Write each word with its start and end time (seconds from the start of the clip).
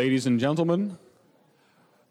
Ladies 0.00 0.24
and 0.24 0.40
gentlemen, 0.40 0.96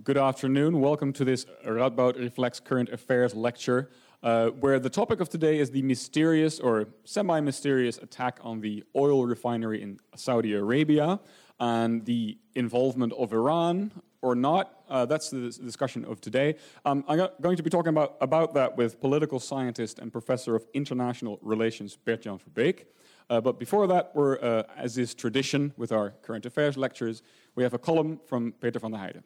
good 0.04 0.16
afternoon. 0.16 0.80
Welcome 0.80 1.12
to 1.14 1.26
this 1.26 1.48
Radboud 1.66 2.20
Reflects 2.20 2.60
Current 2.60 2.90
Affairs 2.90 3.34
lecture, 3.34 3.90
uh, 4.22 4.50
where 4.50 4.78
the 4.80 4.92
topic 4.92 5.20
of 5.22 5.28
today 5.28 5.58
is 5.58 5.72
the 5.72 5.82
mysterious 5.82 6.60
or 6.60 6.90
semi 7.04 7.40
mysterious 7.40 7.98
attack 7.98 8.38
on 8.44 8.62
the 8.62 8.84
oil 8.96 9.26
refinery 9.26 9.82
in 9.82 10.00
Saudi 10.16 10.54
Arabia 10.54 11.20
and 11.60 12.06
the 12.06 12.38
involvement 12.54 13.12
of 13.14 13.34
Iran 13.34 13.92
or 14.22 14.36
not. 14.36 14.84
Uh, 14.88 15.08
that's 15.08 15.32
the 15.32 15.50
discussion 15.50 16.06
of 16.06 16.22
today. 16.22 16.58
Um, 16.86 17.04
I'm 17.08 17.28
going 17.42 17.58
to 17.58 17.64
be 17.64 17.72
talking 17.72 17.90
about, 17.90 18.18
about 18.22 18.54
that 18.54 18.78
with 18.78 19.02
political 19.02 19.40
scientist 19.40 19.98
and 19.98 20.12
professor 20.12 20.56
of 20.56 20.64
international 20.76 21.40
relations 21.42 21.96
Bert-Jan 21.96 22.38
Verbeek. 22.38 22.86
Uh, 23.30 23.40
but 23.40 23.60
before 23.60 23.86
that, 23.86 24.12
we're, 24.16 24.40
uh, 24.42 24.64
as 24.76 24.98
is 24.98 25.14
tradition 25.14 25.72
with 25.78 25.92
our 25.92 26.12
current 26.24 26.46
affairs 26.48 26.78
lectures, 26.78 27.22
we 27.60 27.64
have 27.64 27.74
a 27.74 27.78
column 27.78 28.18
from 28.26 28.54
Peter 28.54 28.80
van 28.80 28.92
der 28.92 28.98
Heijden. 28.98 29.24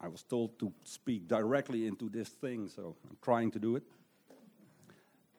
I 0.00 0.08
was 0.08 0.22
told 0.22 0.58
to 0.60 0.72
speak 0.84 1.28
directly 1.28 1.86
into 1.86 2.08
this 2.08 2.30
thing, 2.30 2.68
so 2.68 2.96
I'm 3.10 3.18
trying 3.20 3.50
to 3.50 3.58
do 3.58 3.76
it. 3.76 3.82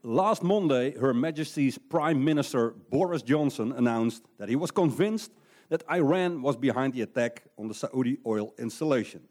Last 0.04 0.44
Monday, 0.44 0.96
Her 0.96 1.12
Majesty's 1.12 1.80
Prime 1.80 2.24
Minister 2.24 2.76
Boris 2.92 3.24
Johnson 3.24 3.72
announced 3.72 4.22
that 4.38 4.48
he 4.48 4.56
was 4.56 4.70
convinced 4.70 5.32
that 5.70 5.84
Iran 5.90 6.44
was 6.44 6.56
behind 6.56 6.94
the 6.94 7.02
attack 7.02 7.42
on 7.58 7.68
the 7.68 7.74
Saudi 7.74 8.20
oil 8.28 8.54
installation. 8.60 9.22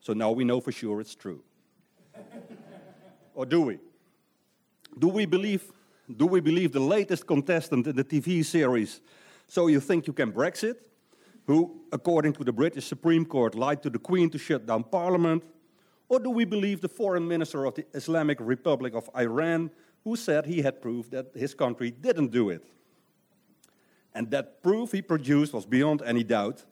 So 0.00 0.12
now 0.12 0.32
we 0.32 0.44
know 0.44 0.60
for 0.60 0.70
sure 0.70 1.00
it's 1.00 1.14
true. 1.14 1.42
or 3.34 3.46
do 3.46 3.62
we? 3.62 3.78
Do 4.96 5.08
we 5.08 5.26
believe 5.26 5.72
do 6.16 6.26
we 6.26 6.40
believe 6.40 6.72
the 6.72 6.80
latest 6.80 7.26
contestant 7.26 7.86
in 7.86 7.94
the 7.94 8.04
TV 8.04 8.42
series 8.42 9.00
So 9.46 9.66
You 9.66 9.78
Think 9.78 10.06
You 10.06 10.14
Can 10.14 10.32
Brexit, 10.32 10.76
who, 11.46 11.82
according 11.92 12.32
to 12.34 12.44
the 12.44 12.52
British 12.52 12.86
Supreme 12.86 13.26
Court, 13.26 13.54
lied 13.54 13.82
to 13.82 13.90
the 13.90 13.98
Queen 13.98 14.30
to 14.30 14.38
shut 14.38 14.64
down 14.66 14.84
Parliament? 14.84 15.44
Or 16.08 16.18
do 16.18 16.30
we 16.30 16.46
believe 16.46 16.80
the 16.80 16.88
foreign 16.88 17.28
minister 17.28 17.66
of 17.66 17.74
the 17.74 17.84
Islamic 17.92 18.38
Republic 18.40 18.94
of 18.94 19.10
Iran, 19.14 19.70
who 20.04 20.16
said 20.16 20.46
he 20.46 20.62
had 20.62 20.80
proof 20.80 21.10
that 21.10 21.26
his 21.34 21.54
country 21.54 21.90
didn't 21.90 22.30
do 22.30 22.48
it? 22.48 22.64
And 24.14 24.30
that 24.30 24.62
proof 24.62 24.92
he 24.92 25.02
produced 25.02 25.52
was 25.52 25.66
beyond 25.66 26.02
any 26.06 26.24
doubt. 26.24 26.64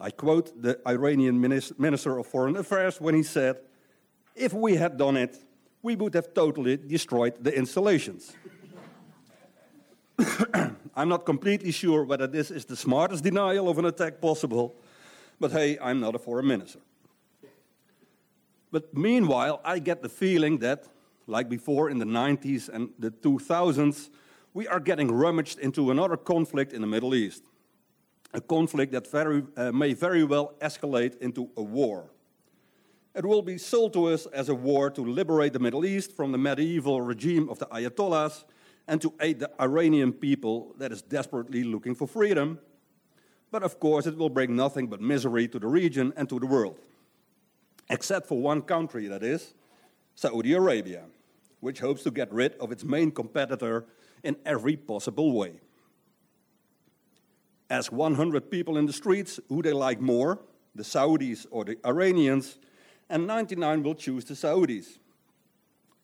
I 0.00 0.10
quote 0.10 0.62
the 0.62 0.78
Iranian 0.86 1.40
Minister 1.40 2.18
of 2.18 2.26
Foreign 2.26 2.56
Affairs 2.56 3.00
when 3.00 3.16
he 3.16 3.24
said, 3.24 3.58
If 4.36 4.52
we 4.52 4.76
had 4.76 4.96
done 4.96 5.16
it, 5.16 5.36
we 5.86 5.94
would 5.94 6.14
have 6.14 6.34
totally 6.34 6.76
destroyed 6.76 7.34
the 7.40 7.56
installations. 7.56 8.32
I'm 10.96 11.08
not 11.08 11.24
completely 11.24 11.70
sure 11.70 12.02
whether 12.02 12.26
this 12.26 12.50
is 12.50 12.64
the 12.64 12.74
smartest 12.74 13.22
denial 13.22 13.68
of 13.68 13.78
an 13.78 13.84
attack 13.84 14.20
possible, 14.20 14.74
but 15.38 15.52
hey, 15.52 15.78
I'm 15.80 16.00
not 16.00 16.16
a 16.16 16.18
foreign 16.18 16.48
minister. 16.48 16.80
But 18.72 18.96
meanwhile, 18.96 19.60
I 19.64 19.78
get 19.78 20.02
the 20.02 20.08
feeling 20.08 20.58
that, 20.58 20.88
like 21.28 21.48
before 21.48 21.88
in 21.88 21.98
the 21.98 22.04
90s 22.04 22.68
and 22.68 22.88
the 22.98 23.12
2000s, 23.12 24.10
we 24.54 24.66
are 24.66 24.80
getting 24.80 25.12
rummaged 25.12 25.60
into 25.60 25.92
another 25.92 26.16
conflict 26.16 26.72
in 26.72 26.80
the 26.80 26.88
Middle 26.88 27.14
East. 27.14 27.44
A 28.34 28.40
conflict 28.40 28.90
that 28.90 29.06
very, 29.06 29.44
uh, 29.56 29.70
may 29.70 29.94
very 29.94 30.24
well 30.24 30.54
escalate 30.60 31.16
into 31.18 31.48
a 31.56 31.62
war. 31.62 32.10
It 33.16 33.24
will 33.24 33.40
be 33.40 33.56
sold 33.56 33.94
to 33.94 34.08
us 34.08 34.26
as 34.26 34.50
a 34.50 34.54
war 34.54 34.90
to 34.90 35.00
liberate 35.00 35.54
the 35.54 35.58
Middle 35.58 35.86
East 35.86 36.12
from 36.12 36.32
the 36.32 36.38
medieval 36.38 37.00
regime 37.00 37.48
of 37.48 37.58
the 37.58 37.64
Ayatollahs 37.66 38.44
and 38.86 39.00
to 39.00 39.14
aid 39.22 39.38
the 39.38 39.50
Iranian 39.58 40.12
people 40.12 40.74
that 40.76 40.92
is 40.92 41.00
desperately 41.00 41.64
looking 41.64 41.94
for 41.94 42.06
freedom. 42.06 42.58
But 43.50 43.62
of 43.62 43.80
course, 43.80 44.06
it 44.06 44.18
will 44.18 44.28
bring 44.28 44.54
nothing 44.54 44.88
but 44.88 45.00
misery 45.00 45.48
to 45.48 45.58
the 45.58 45.66
region 45.66 46.12
and 46.14 46.28
to 46.28 46.38
the 46.38 46.46
world. 46.46 46.78
Except 47.88 48.26
for 48.26 48.38
one 48.38 48.60
country, 48.60 49.06
that 49.08 49.22
is, 49.22 49.54
Saudi 50.14 50.52
Arabia, 50.52 51.04
which 51.60 51.80
hopes 51.80 52.02
to 52.02 52.10
get 52.10 52.30
rid 52.30 52.52
of 52.56 52.70
its 52.70 52.84
main 52.84 53.10
competitor 53.10 53.86
in 54.24 54.36
every 54.44 54.76
possible 54.76 55.32
way. 55.32 55.52
Ask 57.70 57.90
100 57.90 58.50
people 58.50 58.76
in 58.76 58.84
the 58.84 58.92
streets 58.92 59.40
who 59.48 59.62
they 59.62 59.72
like 59.72 60.02
more, 60.02 60.38
the 60.74 60.82
Saudis 60.82 61.46
or 61.50 61.64
the 61.64 61.78
Iranians, 61.86 62.58
and 63.08 63.26
99 63.26 63.82
will 63.82 63.94
choose 63.94 64.24
the 64.24 64.34
Saudis, 64.34 64.98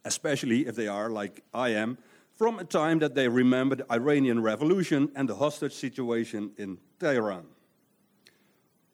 especially 0.05 0.67
if 0.67 0.77
they 0.77 0.89
are, 0.89 1.11
like 1.11 1.43
I 1.53 1.71
am, 1.71 1.99
from 2.37 2.59
a 2.59 2.65
time 2.65 2.99
that 3.01 3.15
they 3.15 3.29
remember 3.29 3.77
the 3.77 3.93
Iranian 3.93 4.43
Revolution 4.43 5.11
and 5.15 5.29
the 5.29 5.35
hostage 5.35 5.75
situation 5.75 6.53
in 6.57 6.79
Tehran. 6.99 7.45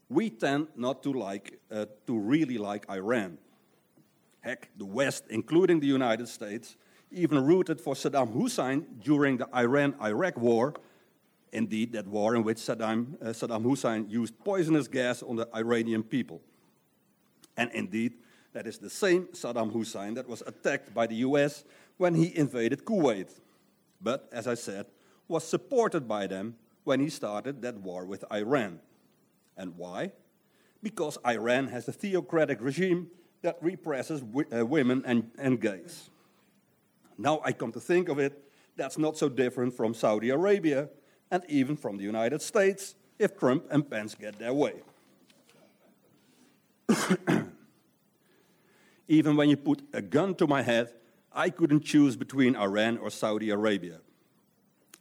We 0.09 0.31
tend 0.31 0.69
not 0.77 1.03
to 1.03 1.13
like, 1.13 1.59
uh, 1.71 1.87
to 2.07 2.19
really 2.19 2.59
like 2.59 2.89
Iran. 2.91 3.39
Heck, 4.41 4.71
the 4.77 4.87
West, 4.87 5.25
including 5.29 5.81
the 5.81 5.87
United 5.87 6.29
States, 6.29 6.77
even 7.11 7.45
rooted 7.45 7.81
for 7.81 7.95
Saddam 7.95 8.33
Hussein 8.33 8.87
during 9.03 9.37
the 9.37 9.49
Iran-Iraq 9.55 10.37
war, 10.39 10.75
indeed 11.53 11.93
that 11.93 12.07
war 12.07 12.37
in 12.37 12.43
which 12.43 12.59
Saddam, 12.59 13.15
uh, 13.23 13.27
Saddam 13.29 13.63
Hussein 13.63 14.09
used 14.09 14.39
poisonous 14.45 14.89
gas 14.89 15.23
on 15.23 15.37
the 15.37 15.49
Iranian 15.55 16.03
people. 16.03 16.41
And 17.59 17.71
indeed, 17.73 18.15
that 18.55 18.67
is 18.67 18.79
the 18.79 18.89
same 18.89 19.27
Saddam 19.33 19.73
Hussein 19.73 20.15
that 20.15 20.29
was 20.29 20.43
attacked 20.47 20.95
by 20.95 21.07
the 21.07 21.17
US 21.17 21.65
when 21.99 22.15
he 22.15 22.35
invaded 22.35 22.85
Kuwait, 22.85 23.29
but, 24.01 24.29
as 24.33 24.47
I 24.47 24.55
said, 24.55 24.87
was 25.27 25.45
supported 25.45 26.07
by 26.09 26.29
them 26.29 26.55
when 26.85 27.01
he 27.01 27.11
started 27.11 27.61
that 27.63 27.77
war 27.79 28.07
with 28.07 28.25
Iran. 28.33 28.81
And 29.57 29.77
why? 29.77 30.13
Because 30.83 31.19
Iran 31.27 31.67
has 31.69 31.89
a 31.89 31.93
theocratic 31.93 32.61
regime 32.61 33.11
that 33.43 33.59
represses 33.61 34.23
uh, 34.23 34.65
women 34.65 35.03
and, 35.05 35.31
and 35.37 35.61
gays. 35.61 36.09
Now 37.19 37.41
I 37.45 37.53
come 37.53 37.73
to 37.73 37.81
think 37.81 38.09
of 38.09 38.21
it, 38.21 38.41
that's 38.77 38.97
not 38.97 39.19
so 39.19 39.29
different 39.29 39.75
from 39.75 39.93
Saudi 39.93 40.31
Arabia 40.31 40.89
and 41.33 41.43
even 41.49 41.77
from 41.77 41.97
the 41.97 42.05
United 42.05 42.41
States 42.41 42.95
if 43.19 43.37
Trump 43.37 43.67
and 43.71 43.91
Pence 43.91 44.15
get 44.15 44.39
their 44.39 44.55
way. 44.55 44.75
Even 49.09 49.37
when 49.37 49.49
you 49.49 49.57
put 49.57 49.83
a 49.95 50.03
gun 50.03 50.35
to 50.37 50.47
my 50.47 50.63
head, 50.63 50.93
I 51.33 51.51
couldn't 51.51 51.85
choose 51.85 52.17
between 52.17 52.55
Iran 52.55 52.99
or 52.99 53.11
Saudi 53.11 53.51
Arabia. 53.51 54.01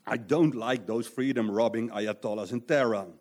I 0.06 0.16
don't 0.16 0.56
like 0.56 0.88
those 0.88 1.06
freedom 1.06 1.52
robbing 1.52 1.90
ayatollahs 1.90 2.54
in 2.54 2.62
Tehran. 2.62 3.14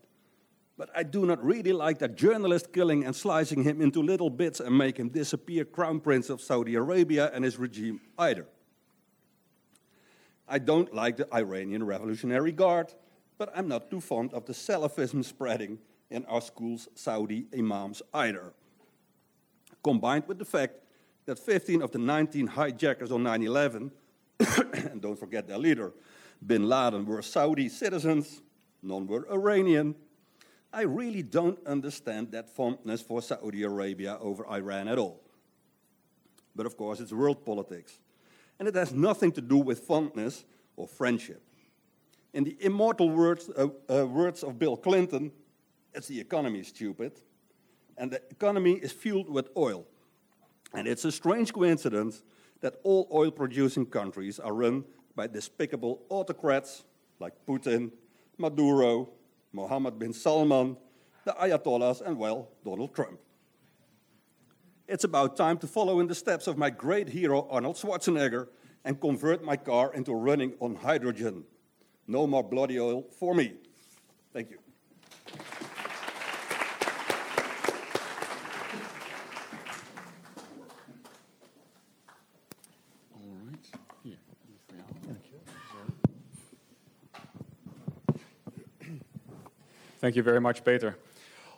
But 0.79 0.91
I 0.95 1.03
do 1.03 1.27
not 1.27 1.43
really 1.43 1.73
like 1.73 1.99
that 1.99 2.17
journalist 2.17 2.73
killing 2.73 3.05
and 3.05 3.17
slicing 3.17 3.65
him 3.65 3.81
into 3.81 4.03
little 4.03 4.31
bits 4.31 4.61
and 4.61 4.77
make 4.77 4.99
him 4.99 5.09
disappear 5.09 5.65
crown 5.65 6.01
prince 6.01 6.31
of 6.31 6.41
Saudi 6.41 6.75
Arabia 6.75 7.31
and 7.33 7.45
his 7.45 7.59
regime 7.59 8.01
either. 8.19 8.47
I 10.47 10.59
don't 10.59 10.95
like 10.95 11.17
the 11.17 11.35
Iranian 11.35 11.85
Revolutionary 11.85 12.53
Guard, 12.53 12.93
but 13.39 13.51
I'm 13.57 13.67
not 13.67 13.91
too 13.91 14.01
fond 14.01 14.33
of 14.33 14.45
the 14.45 14.53
Salafism 14.53 15.25
spreading 15.25 15.79
in 16.11 16.25
our 16.27 16.41
school's 16.41 16.89
Saudi 16.95 17.47
imams 17.57 18.03
either 18.15 18.53
combined 19.87 20.25
with 20.27 20.37
the 20.37 20.45
fact 20.45 20.75
that 21.27 21.39
15 21.39 21.81
of 21.81 21.93
the 21.93 21.99
19 21.99 22.49
hijackers 22.49 23.13
on 23.13 23.23
9 23.23 23.45
11, 23.45 23.93
and 24.73 25.01
don't 25.01 25.17
forget 25.17 25.47
their 25.47 25.59
leader, 25.59 25.93
bin 26.45 26.69
Laden, 26.69 27.07
were 27.07 27.23
Saudi 27.23 27.69
citizens, 27.69 28.43
none 28.83 29.07
were 29.07 29.31
Iranian. 29.31 29.95
I 30.73 30.83
really 30.83 31.23
don't 31.23 31.65
understand 31.65 32.33
that 32.33 32.51
fondness 32.51 33.01
for 33.01 33.23
Saudi 33.23 33.63
Arabia 33.63 34.19
over 34.21 34.45
Iran 34.49 34.89
at 34.89 34.99
all. 34.99 35.21
But 36.57 36.67
of 36.67 36.77
course, 36.77 36.99
it's 36.99 37.13
world 37.13 37.45
politics. 37.45 38.01
And 38.59 38.67
it 38.67 38.75
has 38.75 38.93
nothing 38.93 39.31
to 39.33 39.41
do 39.41 39.59
with 39.59 39.79
fondness 39.81 40.45
or 40.75 40.89
friendship. 40.89 41.43
In 42.35 42.43
the 42.43 42.57
immortal 42.59 43.09
words, 43.09 43.49
uh, 43.57 43.69
uh, 43.89 44.07
words 44.07 44.43
of 44.43 44.59
Bill 44.59 44.77
Clinton, 44.77 45.31
it's 45.95 46.09
the 46.09 46.21
economy, 46.21 46.65
stupid 46.65 47.13
and 47.99 48.11
the 48.11 48.23
economy 48.31 48.73
is 48.75 48.93
fueled 48.93 49.29
with 49.29 49.49
oil. 49.57 49.87
And 50.75 50.87
it's 50.87 51.05
a 51.05 51.13
strange 51.13 51.53
coincidence 51.53 52.23
that 52.61 52.77
all 52.83 53.09
oil 53.13 53.31
producing 53.31 53.87
countries 53.87 54.39
are 54.39 54.53
run 54.53 54.85
by 55.15 55.27
despicable 55.27 56.03
autocrats 56.09 56.85
like 57.19 57.33
Putin, 57.47 57.91
Maduro, 58.39 59.09
Mohammed 59.53 59.99
bin 59.99 60.13
Salman, 60.13 60.77
the 61.25 61.33
Ayatollahs, 61.33 62.03
and, 62.03 62.19
well, 62.19 62.49
Donald 62.65 62.95
Trump. 62.95 63.19
It's 64.87 65.05
about 65.05 65.37
time 65.37 65.59
to 65.59 65.67
follow 65.67 65.99
in 66.01 66.07
the 66.07 66.15
steps 66.15 66.47
of 66.47 66.57
my 66.57 66.71
great 66.71 67.09
hero 67.09 67.49
Arnold 67.51 67.77
Schwarzenegger 67.77 68.49
and 68.85 69.01
convert 69.01 69.43
my 69.43 69.57
car 69.57 69.93
into 69.95 70.15
running 70.15 70.55
on 70.61 70.77
hydrogen. 70.77 71.45
No 72.07 72.27
more 72.27 72.45
bloody 72.45 72.79
oil 72.79 73.05
for 73.19 73.35
me. 73.35 73.55
Thank 74.33 74.51
you. 74.51 74.59
Thank 89.99 90.17
you 90.17 90.23
very 90.23 90.41
much, 90.41 90.65
Peter. 90.65 90.97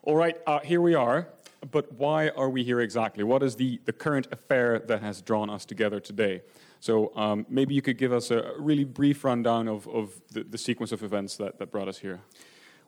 All 0.03 0.17
right, 0.17 0.37
uh, 0.47 0.61
here 0.61 0.81
we 0.81 0.95
are. 0.95 1.29
But 1.73 1.93
why 1.93 2.29
are 2.29 2.49
we 2.49 2.63
here 2.63 2.81
exactly? 2.81 3.25
What 3.25 3.43
is 3.43 3.57
the, 3.57 3.81
the 3.85 3.93
current 3.93 4.29
affair 4.31 4.79
that 4.79 5.03
has 5.03 5.21
drawn 5.21 5.51
us 5.51 5.65
together 5.65 5.99
today? 5.99 6.43
So 6.79 7.13
um, 7.17 7.47
maybe 7.49 7.75
you 7.75 7.83
could 7.83 7.99
give 7.99 8.13
us 8.13 8.31
a 8.31 8.53
really 8.59 8.85
brief 8.85 9.25
rundown 9.25 9.67
of, 9.67 9.89
of 9.89 10.21
the, 10.33 10.45
the 10.45 10.59
sequence 10.59 10.93
of 10.93 11.03
events 11.03 11.37
that, 11.39 11.59
that 11.59 11.73
brought 11.73 11.89
us 11.89 11.99
here. 11.99 12.21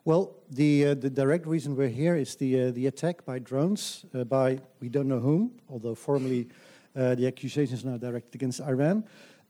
Well, 0.05 0.31
the, 0.49 0.87
uh, 0.87 0.93
the 0.93 1.09
direct 1.09 1.45
reason 1.45 1.75
we're 1.75 1.89
here 1.89 2.15
is 2.15 2.35
the, 2.35 2.69
uh, 2.69 2.71
the 2.71 2.87
attack 2.87 3.25
by 3.25 3.39
drones 3.39 4.05
uh, 4.15 4.23
by 4.23 4.59
we 4.79 4.87
don't 4.87 5.09
know 5.09 5.19
whom, 5.19 5.51
although 5.69 5.93
formally 5.93 6.47
uh, 6.95 7.15
the 7.15 7.27
accusations 7.27 7.83
are 7.83 7.89
now 7.89 7.97
directed 7.97 8.35
against 8.35 8.61
Iran, 8.61 9.03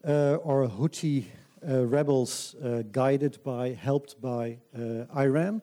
uh, 0.06 0.34
or 0.42 0.68
Houthi 0.68 1.26
rebels 1.64 2.54
guided 2.90 3.42
by, 3.42 3.70
helped 3.70 4.20
by 4.20 4.58
Iran 5.16 5.62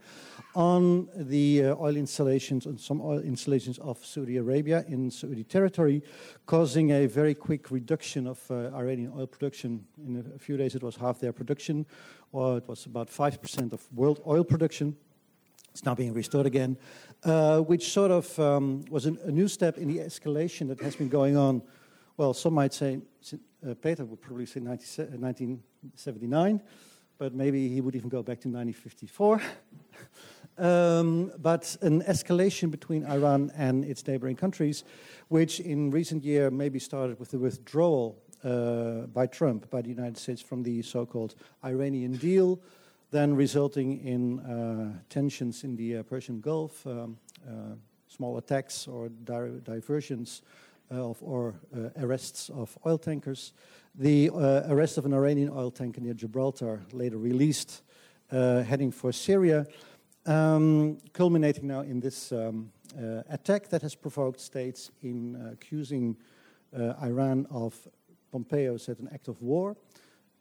on 0.55 1.07
the 1.15 1.65
uh, 1.65 1.75
oil 1.75 1.95
installations, 1.95 2.65
on 2.65 2.77
some 2.77 3.01
oil 3.01 3.19
installations 3.19 3.77
of 3.79 4.03
Saudi 4.03 4.37
Arabia 4.37 4.83
in 4.87 5.11
Saudi 5.11 5.43
territory, 5.43 6.01
causing 6.45 6.91
a 6.91 7.05
very 7.05 7.35
quick 7.35 7.69
reduction 7.71 8.27
of 8.27 8.39
uh, 8.49 8.71
Iranian 8.75 9.13
oil 9.15 9.27
production. 9.27 9.85
In 10.05 10.31
a 10.35 10.39
few 10.39 10.57
days, 10.57 10.75
it 10.75 10.83
was 10.83 10.95
half 10.95 11.19
their 11.19 11.33
production, 11.33 11.85
or 12.31 12.57
it 12.57 12.67
was 12.67 12.85
about 12.85 13.09
5% 13.09 13.73
of 13.73 13.81
world 13.93 14.21
oil 14.25 14.43
production. 14.43 14.95
It's 15.71 15.85
now 15.85 15.93
being 15.93 16.13
restored 16.13 16.47
again, 16.47 16.77
uh, 17.23 17.59
which 17.59 17.91
sort 17.91 18.11
of 18.11 18.39
um, 18.39 18.83
was 18.89 19.05
an, 19.05 19.19
a 19.23 19.31
new 19.31 19.47
step 19.47 19.77
in 19.77 19.87
the 19.87 19.99
escalation 19.99 20.67
that 20.69 20.81
has 20.81 20.95
been 20.95 21.09
going 21.09 21.37
on. 21.37 21.61
Well, 22.19 22.33
some 22.33 22.55
might 22.55 22.73
say, 22.73 22.99
uh, 23.65 23.75
Peter 23.75 24.03
would 24.03 24.19
probably 24.19 24.45
say 24.45 24.59
1979, 24.59 26.61
but 27.17 27.33
maybe 27.33 27.69
he 27.69 27.79
would 27.79 27.95
even 27.95 28.09
go 28.09 28.21
back 28.21 28.41
to 28.41 28.49
1954. 28.49 29.41
Um, 30.57 31.31
but 31.37 31.77
an 31.81 32.01
escalation 32.01 32.69
between 32.69 33.05
Iran 33.05 33.49
and 33.55 33.85
its 33.85 34.05
neighboring 34.05 34.35
countries, 34.35 34.83
which 35.29 35.61
in 35.61 35.89
recent 35.89 36.25
year 36.25 36.51
maybe 36.51 36.79
started 36.79 37.17
with 37.17 37.31
the 37.31 37.39
withdrawal 37.39 38.21
uh, 38.43 39.07
by 39.13 39.25
Trump, 39.25 39.69
by 39.69 39.81
the 39.81 39.87
United 39.87 40.17
States, 40.17 40.41
from 40.41 40.61
the 40.61 40.81
so-called 40.81 41.35
Iranian 41.63 42.17
deal, 42.17 42.59
then 43.11 43.37
resulting 43.37 44.05
in 44.05 44.41
uh, 44.41 44.99
tensions 45.07 45.63
in 45.63 45.77
the 45.77 45.99
uh, 45.99 46.03
Persian 46.03 46.41
Gulf, 46.41 46.85
um, 46.85 47.17
uh, 47.47 47.75
small 48.09 48.37
attacks 48.37 48.85
or 48.85 49.07
di 49.07 49.61
diversions 49.63 50.41
uh, 50.43 50.68
of, 50.89 51.17
or 51.21 51.55
uh, 51.75 51.89
arrests 51.97 52.49
of 52.49 52.77
oil 52.85 52.97
tankers. 52.97 53.53
The 53.95 54.29
arrest 54.69 54.97
of 54.97 55.05
an 55.05 55.13
Iranian 55.13 55.49
oil 55.49 55.71
tanker 55.71 56.01
near 56.01 56.13
Gibraltar, 56.13 56.81
later 56.93 57.17
released, 57.17 57.81
heading 58.31 58.91
for 58.91 59.11
Syria, 59.11 59.65
um, 60.25 60.97
culminating 61.13 61.67
now 61.67 61.81
in 61.81 61.99
this 61.99 62.31
um, 62.31 62.71
uh, 62.97 63.23
attack 63.29 63.69
that 63.69 63.81
has 63.81 63.95
provoked 63.95 64.39
states 64.39 64.91
in 65.01 65.35
uh, 65.35 65.51
accusing 65.53 66.17
uh, 66.77 66.93
Iran 67.03 67.47
of 67.49 67.87
Pompeo 68.31 68.77
said 68.77 68.99
an 68.99 69.09
act 69.13 69.27
of 69.27 69.41
war, 69.41 69.75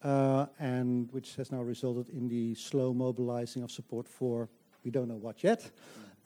uh, 0.03 0.47
and 0.59 1.11
which 1.13 1.37
has 1.37 1.51
now 1.51 1.63
resulted 1.63 2.09
in 2.11 2.29
the 2.29 2.55
slow 2.55 2.93
mobilizing 2.93 3.63
of 3.63 3.71
support 3.71 4.07
for 4.07 4.49
we 4.85 4.91
don't 4.91 5.09
know 5.09 5.17
what 5.17 5.43
yet. 5.43 5.71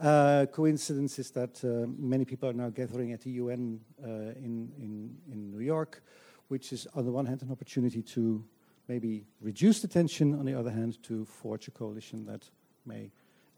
Uh, 0.02 0.46
coincidence 0.46 1.18
is 1.20 1.30
that 1.30 1.64
uh, 1.64 1.86
many 1.96 2.24
people 2.24 2.48
are 2.48 2.52
now 2.52 2.68
gathering 2.68 3.12
at 3.12 3.20
the 3.20 3.30
UN 3.30 3.80
in, 4.02 4.68
in, 4.78 5.16
in 5.30 5.50
New 5.50 5.60
York, 5.60 6.02
which 6.48 6.72
is 6.72 6.88
on 6.94 7.04
the 7.04 7.12
one 7.12 7.24
hand 7.24 7.40
an 7.42 7.52
opportunity 7.52 8.02
to 8.02 8.44
maybe 8.88 9.24
reduce 9.40 9.80
the 9.80 9.88
tension, 9.88 10.34
on 10.34 10.44
the 10.44 10.54
other 10.58 10.70
hand 10.70 11.02
to 11.04 11.24
forge 11.24 11.68
a 11.68 11.70
coalition 11.70 12.26
that 12.26 12.50
may 12.84 13.10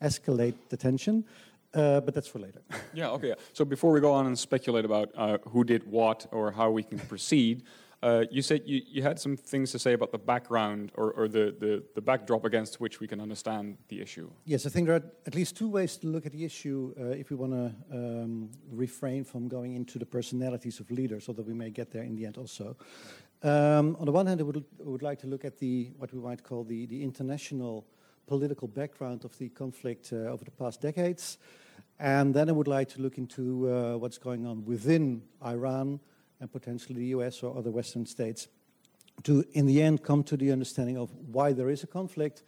escalate 0.03 0.55
the 0.69 0.77
tension. 0.77 1.25
Uh, 1.73 2.01
but 2.01 2.15
that's 2.15 2.29
for 2.29 2.39
later. 2.39 2.63
yeah, 2.95 3.09
okay. 3.11 3.35
So 3.53 3.65
before 3.65 3.93
we 3.93 4.01
go 4.01 4.13
on 4.13 4.27
and 4.27 4.39
speculate 4.39 4.85
about 4.85 5.11
uh, 5.17 5.39
who 5.49 5.65
did 5.65 5.83
what 5.91 6.27
or 6.31 6.53
how 6.53 6.71
we 6.71 6.85
can 6.85 6.99
proceed, 7.01 7.65
uh, 8.05 8.27
you 8.31 8.43
said 8.43 8.61
you, 8.67 8.83
you 8.87 9.03
had 9.03 9.19
some 9.19 9.35
things 9.35 9.73
to 9.73 9.79
say 9.79 9.95
about 9.95 10.13
the 10.13 10.19
background 10.19 10.93
or, 10.95 11.11
or 11.13 11.27
the, 11.27 11.57
the, 11.59 11.83
the, 11.95 12.03
backdrop 12.03 12.45
against 12.45 12.79
which 12.79 13.01
we 13.01 13.09
can 13.09 13.19
understand 13.19 13.79
the 13.89 13.99
issue. 13.99 14.31
Yes, 14.45 14.67
I 14.67 14.69
think 14.69 14.89
there 14.89 14.97
are 14.97 15.05
at 15.27 15.35
least 15.35 15.57
two 15.57 15.71
ways 15.71 15.97
to 15.99 16.09
look 16.09 16.27
at 16.27 16.33
the 16.33 16.45
issue 16.45 16.95
uh, 17.01 17.05
if 17.05 17.31
we 17.31 17.37
want 17.37 17.53
to 17.53 17.75
um, 17.91 18.51
refrain 18.71 19.25
from 19.25 19.49
going 19.49 19.75
into 19.75 19.99
the 19.99 20.05
personalities 20.05 20.81
of 20.81 20.91
leaders, 20.91 21.29
although 21.29 21.45
we 21.45 21.55
may 21.55 21.71
get 21.71 21.93
there 21.93 22.03
in 22.03 22.15
the 22.15 22.27
end 22.27 22.37
also. 22.37 22.77
Um, 23.43 23.97
on 23.99 24.05
the 24.05 24.13
one 24.13 24.27
hand, 24.27 24.39
I 24.39 24.45
would, 24.45 24.57
I 24.57 24.89
would 24.89 25.03
like 25.03 25.21
to 25.21 25.27
look 25.27 25.47
at 25.47 25.59
the 25.59 25.91
what 25.97 26.13
we 26.13 26.21
might 26.21 26.43
call 26.43 26.63
the, 26.63 26.85
the 26.85 27.03
international 27.03 27.87
political 28.27 28.69
background 28.69 29.25
of 29.25 29.37
the 29.39 29.49
conflict 29.49 30.11
uh, 30.13 30.17
over 30.31 30.45
the 30.45 30.51
past 30.51 30.83
decades. 30.83 31.39
And 31.99 32.35
then 32.35 32.51
I 32.51 32.53
would 32.53 32.69
like 32.69 32.91
to 32.91 33.01
look 33.01 33.17
into 33.17 33.71
uh, 33.71 33.97
what's 33.97 34.19
going 34.19 34.47
on 34.47 34.67
within 34.67 35.23
Iran 35.43 36.01
and 36.41 36.51
potentially 36.51 36.99
the 36.99 37.07
US 37.07 37.43
or 37.43 37.57
other 37.57 37.71
Western 37.71 38.07
states 38.07 38.49
to, 39.23 39.45
in 39.53 39.67
the 39.67 39.81
end, 39.81 40.03
come 40.03 40.23
to 40.25 40.37
the 40.37 40.51
understanding 40.51 40.99
of 40.99 41.11
why 41.33 41.53
there 41.53 41.71
is 41.71 41.83
a 41.83 41.87
conflict 41.87 42.43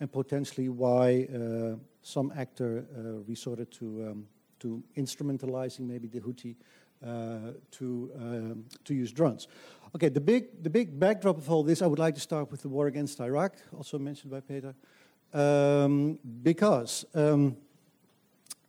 and 0.00 0.10
potentially 0.10 0.68
why 0.68 1.26
uh, 1.32 1.76
some 2.02 2.32
actor 2.36 2.84
uh, 2.96 3.24
resorted 3.26 3.70
to, 3.72 4.08
um, 4.10 4.26
to 4.60 4.82
instrumentalizing 4.96 5.80
maybe 5.80 6.08
the 6.08 6.20
Houthi 6.20 6.56
uh, 7.04 7.52
to, 7.70 8.10
um, 8.16 8.64
to 8.84 8.94
use 8.94 9.12
drones. 9.12 9.46
Okay, 9.94 10.08
the 10.08 10.20
big, 10.20 10.62
the 10.62 10.70
big 10.70 10.98
backdrop 10.98 11.38
of 11.38 11.50
all 11.50 11.62
this, 11.62 11.80
I 11.80 11.86
would 11.86 11.98
like 11.98 12.14
to 12.16 12.20
start 12.20 12.50
with 12.50 12.62
the 12.62 12.68
war 12.68 12.88
against 12.88 13.20
Iraq, 13.20 13.54
also 13.76 13.98
mentioned 13.98 14.30
by 14.30 14.40
Peter. 14.40 14.74
Um, 15.32 16.18
because 16.42 17.04
um, 17.14 17.56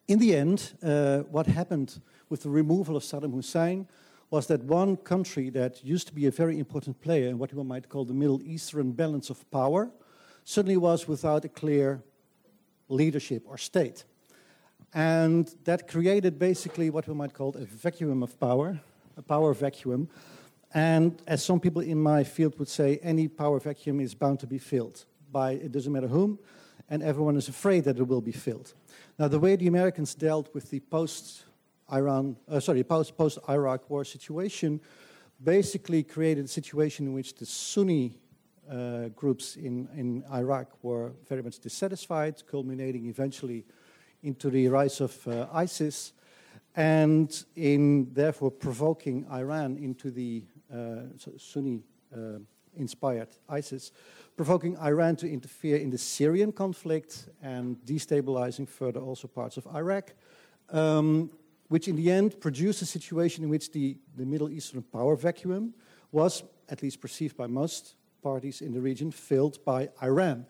in 0.07 0.19
the 0.19 0.35
end, 0.35 0.73
uh, 0.83 1.19
what 1.19 1.47
happened 1.47 1.99
with 2.29 2.43
the 2.43 2.49
removal 2.49 2.95
of 2.95 3.03
Saddam 3.03 3.33
Hussein 3.33 3.87
was 4.29 4.47
that 4.47 4.63
one 4.63 4.95
country 4.97 5.49
that 5.49 5.83
used 5.83 6.07
to 6.07 6.13
be 6.13 6.27
a 6.27 6.31
very 6.31 6.59
important 6.59 7.01
player 7.01 7.29
in 7.29 7.37
what 7.39 7.53
one 7.53 7.67
might 7.67 7.89
call 7.89 8.05
the 8.05 8.13
Middle 8.13 8.41
Eastern 8.43 8.91
balance 8.91 9.29
of 9.29 9.49
power 9.49 9.89
suddenly 10.43 10.77
was 10.77 11.07
without 11.07 11.45
a 11.45 11.49
clear 11.49 12.01
leadership 12.87 13.43
or 13.47 13.57
state. 13.57 14.03
And 14.93 15.53
that 15.65 15.87
created 15.87 16.39
basically 16.39 16.89
what 16.89 17.07
we 17.07 17.13
might 17.13 17.33
call 17.33 17.55
a 17.55 17.65
vacuum 17.65 18.23
of 18.23 18.39
power, 18.39 18.79
a 19.17 19.21
power 19.21 19.53
vacuum. 19.53 20.09
And 20.73 21.21
as 21.27 21.43
some 21.43 21.59
people 21.59 21.81
in 21.81 22.01
my 22.01 22.23
field 22.23 22.57
would 22.59 22.69
say, 22.69 22.99
any 23.01 23.27
power 23.27 23.59
vacuum 23.59 23.99
is 23.99 24.13
bound 24.13 24.39
to 24.41 24.47
be 24.47 24.59
filled 24.59 25.05
by 25.31 25.51
it 25.51 25.71
doesn't 25.71 25.91
matter 25.91 26.07
whom, 26.07 26.39
and 26.89 27.03
everyone 27.03 27.37
is 27.37 27.47
afraid 27.47 27.83
that 27.83 27.97
it 27.97 28.07
will 28.07 28.21
be 28.21 28.31
filled. 28.31 28.73
Now, 29.17 29.27
the 29.27 29.39
way 29.39 29.55
the 29.55 29.67
Americans 29.67 30.15
dealt 30.15 30.53
with 30.53 30.69
the 30.71 30.79
post 30.79 31.43
Iran, 31.91 32.35
uh, 32.47 32.59
sorry, 32.59 32.83
post 32.83 33.17
post 33.17 33.39
Iraq 33.49 33.89
war 33.89 34.03
situation, 34.03 34.79
basically 35.43 36.03
created 36.03 36.45
a 36.45 36.47
situation 36.47 37.07
in 37.07 37.13
which 37.13 37.35
the 37.35 37.45
Sunni 37.45 38.17
uh, 38.69 39.09
groups 39.15 39.55
in, 39.55 39.87
in 39.95 40.23
Iraq 40.31 40.67
were 40.81 41.13
very 41.27 41.41
much 41.41 41.59
dissatisfied, 41.59 42.43
culminating 42.45 43.07
eventually 43.07 43.65
into 44.21 44.49
the 44.49 44.67
rise 44.67 45.01
of 45.01 45.27
uh, 45.27 45.47
ISIS, 45.53 46.13
and 46.75 47.45
in 47.55 48.13
therefore 48.13 48.51
provoking 48.51 49.25
Iran 49.31 49.77
into 49.77 50.11
the 50.11 50.43
uh, 50.73 51.01
Sunni 51.37 51.83
uh, 52.15 52.39
inspired 52.75 53.29
ISIS 53.49 53.91
provoking 54.39 54.77
Iran 54.77 55.17
to 55.17 55.29
interfere 55.29 55.75
in 55.75 55.89
the 55.89 55.97
Syrian 55.97 56.53
conflict 56.53 57.27
and 57.41 57.75
destabilizing 57.85 58.65
further 58.65 59.01
also 59.01 59.27
parts 59.27 59.57
of 59.57 59.67
Iraq, 59.75 60.13
um, 60.69 61.29
which 61.69 61.87
in 61.87 61.95
the 61.95 62.11
end 62.11 62.39
produced 62.41 62.81
a 62.81 62.85
situation 62.85 63.43
in 63.43 63.49
which 63.49 63.71
the, 63.71 63.97
the 64.17 64.25
Middle 64.25 64.49
Eastern 64.49 64.81
power 64.81 65.15
vacuum 65.15 65.73
was, 66.11 66.43
at 66.67 66.83
least 66.83 66.99
perceived 66.99 67.37
by 67.37 67.47
most 67.47 67.95
parties 68.21 68.61
in 68.61 68.73
the 68.73 68.81
region, 68.81 69.11
filled 69.11 69.63
by 69.63 69.89
Iran. 70.03 70.45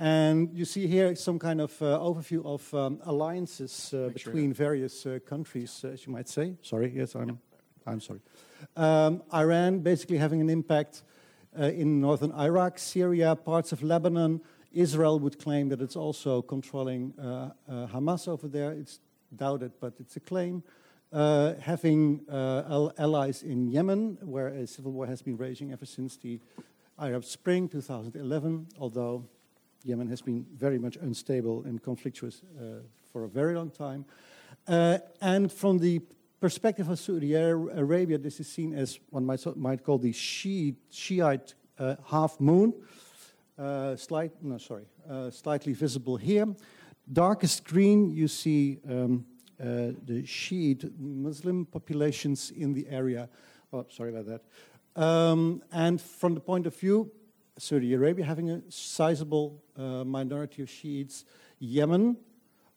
And 0.00 0.50
you 0.52 0.64
see 0.64 0.86
here 0.86 1.14
some 1.16 1.38
kind 1.38 1.60
of 1.60 1.82
uh, 1.82 1.98
overview 1.98 2.44
of 2.46 2.72
um, 2.72 3.00
alliances 3.04 3.92
uh, 3.92 4.08
between 4.08 4.54
sure. 4.54 4.66
various 4.66 5.06
uh, 5.06 5.18
countries, 5.26 5.82
uh, 5.84 5.88
as 5.88 6.06
you 6.06 6.12
might 6.12 6.28
say. 6.28 6.54
Sorry, 6.62 6.92
yes, 6.94 7.14
I'm, 7.14 7.38
I'm 7.86 8.00
sorry. 8.00 8.20
Um, 8.76 9.22
Iran 9.34 9.80
basically 9.80 10.18
having 10.18 10.40
an 10.40 10.50
impact 10.50 11.02
uh, 11.58 11.64
in 11.64 12.00
northern 12.00 12.32
Iraq, 12.32 12.78
Syria, 12.78 13.34
parts 13.34 13.72
of 13.72 13.82
Lebanon. 13.82 14.40
Israel 14.72 15.18
would 15.18 15.38
claim 15.38 15.68
that 15.70 15.80
it's 15.80 15.96
also 15.96 16.42
controlling 16.42 17.14
uh, 17.18 17.50
uh, 17.68 17.86
Hamas 17.88 18.28
over 18.28 18.46
there. 18.46 18.72
It's 18.72 19.00
doubted, 19.34 19.72
but 19.80 19.94
it's 19.98 20.16
a 20.16 20.20
claim. 20.20 20.62
Uh, 21.12 21.54
having 21.60 22.20
uh, 22.30 22.90
allies 22.98 23.42
in 23.42 23.66
Yemen, 23.68 24.18
where 24.22 24.48
a 24.48 24.66
civil 24.66 24.92
war 24.92 25.06
has 25.06 25.22
been 25.22 25.36
raging 25.36 25.72
ever 25.72 25.86
since 25.86 26.16
the 26.16 26.38
Arab 26.98 27.24
Spring 27.24 27.68
2011, 27.68 28.66
although 28.78 29.24
Yemen 29.84 30.08
has 30.08 30.20
been 30.20 30.44
very 30.54 30.78
much 30.78 30.96
unstable 30.96 31.64
and 31.64 31.82
conflictuous 31.82 32.42
uh, 32.60 32.80
for 33.12 33.24
a 33.24 33.28
very 33.28 33.54
long 33.54 33.70
time. 33.70 34.04
and 35.20 35.50
from 35.50 35.78
the 35.78 36.00
perspective 36.40 36.88
of 36.88 36.98
Saudi 36.98 37.34
Arabia, 37.34 38.18
this 38.18 38.38
is 38.40 38.48
seen 38.48 38.74
as 38.74 38.98
one 39.10 39.24
might, 39.24 39.44
might 39.56 39.82
call 39.82 39.98
the 39.98 40.12
Shiite, 40.12 40.76
Shiite 40.90 41.54
uh, 41.78 41.96
half 42.06 42.38
moon, 42.40 42.74
uh, 43.58 43.96
slight, 43.96 44.32
no, 44.42 44.58
sorry, 44.58 44.84
uh, 45.08 45.30
slightly 45.30 45.72
visible 45.72 46.16
here. 46.16 46.46
Darkest 47.10 47.64
green, 47.64 48.10
you 48.10 48.28
see 48.28 48.80
um, 48.88 49.24
uh, 49.58 49.92
the 50.04 50.24
Shiite 50.26 50.84
Muslim 50.98 51.64
populations 51.64 52.50
in 52.50 52.74
the 52.74 52.86
area. 52.88 53.30
Oh, 53.72 53.86
sorry 53.88 54.10
about 54.10 54.26
that. 54.26 55.02
Um, 55.02 55.62
and 55.72 56.00
from 56.00 56.34
the 56.34 56.40
point 56.40 56.66
of 56.66 56.76
view, 56.76 57.10
Saudi 57.56 57.94
Arabia 57.94 58.24
having 58.24 58.50
a 58.50 58.60
sizable 58.68 59.62
uh, 59.76 60.04
minority 60.04 60.62
of 60.62 60.68
Shiites, 60.68 61.24
Yemen, 61.60 62.16